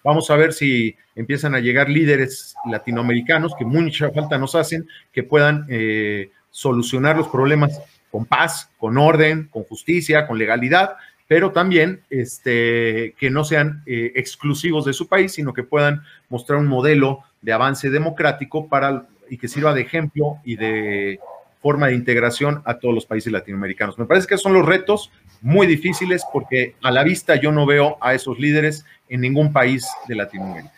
Vamos 0.03 0.31
a 0.31 0.35
ver 0.35 0.53
si 0.53 0.95
empiezan 1.15 1.53
a 1.53 1.59
llegar 1.59 1.89
líderes 1.89 2.55
latinoamericanos 2.65 3.53
que 3.57 3.65
mucha 3.65 4.09
falta 4.11 4.37
nos 4.37 4.55
hacen, 4.55 4.87
que 5.11 5.23
puedan 5.23 5.65
eh, 5.69 6.31
solucionar 6.49 7.17
los 7.17 7.27
problemas 7.27 7.79
con 8.09 8.25
paz, 8.25 8.69
con 8.77 8.97
orden, 8.97 9.47
con 9.51 9.63
justicia, 9.63 10.25
con 10.27 10.37
legalidad, 10.37 10.95
pero 11.31 11.53
también 11.53 12.01
este, 12.09 13.15
que 13.17 13.29
no 13.29 13.45
sean 13.45 13.83
eh, 13.85 14.11
exclusivos 14.15 14.83
de 14.83 14.91
su 14.91 15.07
país, 15.07 15.31
sino 15.31 15.53
que 15.53 15.63
puedan 15.63 16.03
mostrar 16.27 16.59
un 16.59 16.67
modelo 16.67 17.23
de 17.41 17.53
avance 17.53 17.89
democrático 17.89 18.67
para, 18.67 19.07
y 19.29 19.37
que 19.37 19.47
sirva 19.47 19.73
de 19.73 19.79
ejemplo 19.79 20.39
y 20.43 20.57
de 20.57 21.21
forma 21.61 21.87
de 21.87 21.95
integración 21.95 22.61
a 22.65 22.79
todos 22.79 22.93
los 22.93 23.05
países 23.05 23.31
latinoamericanos. 23.31 23.97
Me 23.97 24.07
parece 24.07 24.27
que 24.27 24.37
son 24.37 24.51
los 24.51 24.65
retos 24.65 25.09
muy 25.39 25.67
difíciles 25.67 26.25
porque 26.33 26.75
a 26.81 26.91
la 26.91 27.01
vista 27.01 27.37
yo 27.37 27.53
no 27.53 27.65
veo 27.65 27.97
a 28.01 28.13
esos 28.13 28.37
líderes 28.37 28.83
en 29.07 29.21
ningún 29.21 29.53
país 29.53 29.87
de 30.09 30.15
Latinoamérica. 30.15 30.73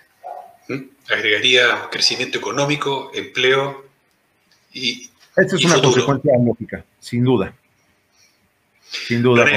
Agregaría 1.10 1.89
crecimiento 1.89 2.38
económico, 2.38 3.10
empleo 3.16 3.88
y... 4.72 5.10
Esta 5.36 5.56
es 5.56 5.66
una 5.66 5.82
consecuencia 5.82 6.34
lógica, 6.46 6.86
sin 7.00 7.24
duda. 7.24 7.56
Sin 8.84 9.24
duda. 9.24 9.48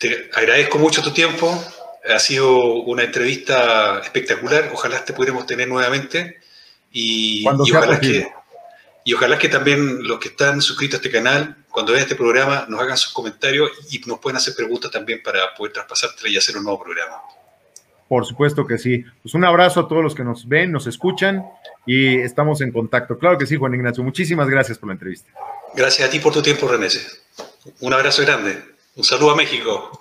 Te 0.00 0.30
agradezco 0.32 0.78
mucho 0.78 1.02
tu 1.02 1.12
tiempo. 1.12 1.62
Ha 2.08 2.18
sido 2.18 2.58
una 2.82 3.04
entrevista 3.04 4.00
espectacular. 4.02 4.70
Ojalá 4.72 5.04
te 5.04 5.12
pudiéramos 5.12 5.46
tener 5.46 5.68
nuevamente. 5.68 6.40
Y, 6.90 7.42
y 7.42 7.72
ojalá 7.72 8.00
que 8.00 8.26
y 9.04 9.14
ojalá 9.14 9.38
que 9.38 9.48
también 9.48 10.06
los 10.06 10.18
que 10.18 10.28
están 10.28 10.60
suscritos 10.60 10.94
a 10.94 11.02
este 11.02 11.10
canal, 11.10 11.56
cuando 11.70 11.92
vean 11.92 12.02
este 12.02 12.16
programa, 12.16 12.66
nos 12.68 12.80
hagan 12.80 12.96
sus 12.96 13.12
comentarios 13.12 13.70
y 13.90 13.98
nos 14.06 14.18
pueden 14.18 14.36
hacer 14.36 14.54
preguntas 14.54 14.90
también 14.90 15.22
para 15.22 15.54
poder 15.54 15.72
traspasártela 15.72 16.28
y 16.28 16.36
hacer 16.36 16.56
un 16.56 16.64
nuevo 16.64 16.82
programa. 16.82 17.16
Por 18.08 18.26
supuesto 18.26 18.66
que 18.66 18.78
sí. 18.78 19.04
Pues 19.22 19.34
un 19.34 19.44
abrazo 19.44 19.80
a 19.80 19.88
todos 19.88 20.02
los 20.02 20.14
que 20.14 20.24
nos 20.24 20.48
ven, 20.48 20.72
nos 20.72 20.86
escuchan 20.86 21.44
y 21.86 22.20
estamos 22.20 22.60
en 22.60 22.72
contacto. 22.72 23.18
Claro 23.18 23.38
que 23.38 23.46
sí, 23.46 23.56
Juan 23.56 23.74
Ignacio. 23.74 24.02
Muchísimas 24.02 24.48
gracias 24.48 24.78
por 24.78 24.88
la 24.88 24.94
entrevista. 24.94 25.30
Gracias 25.74 26.08
a 26.08 26.10
ti 26.10 26.18
por 26.18 26.32
tu 26.32 26.42
tiempo, 26.42 26.66
René. 26.68 26.88
Un 27.80 27.92
abrazo 27.92 28.22
grande. 28.22 28.79
Un 29.00 29.04
saludo 29.04 29.30
a 29.30 29.34
México. 29.34 29.99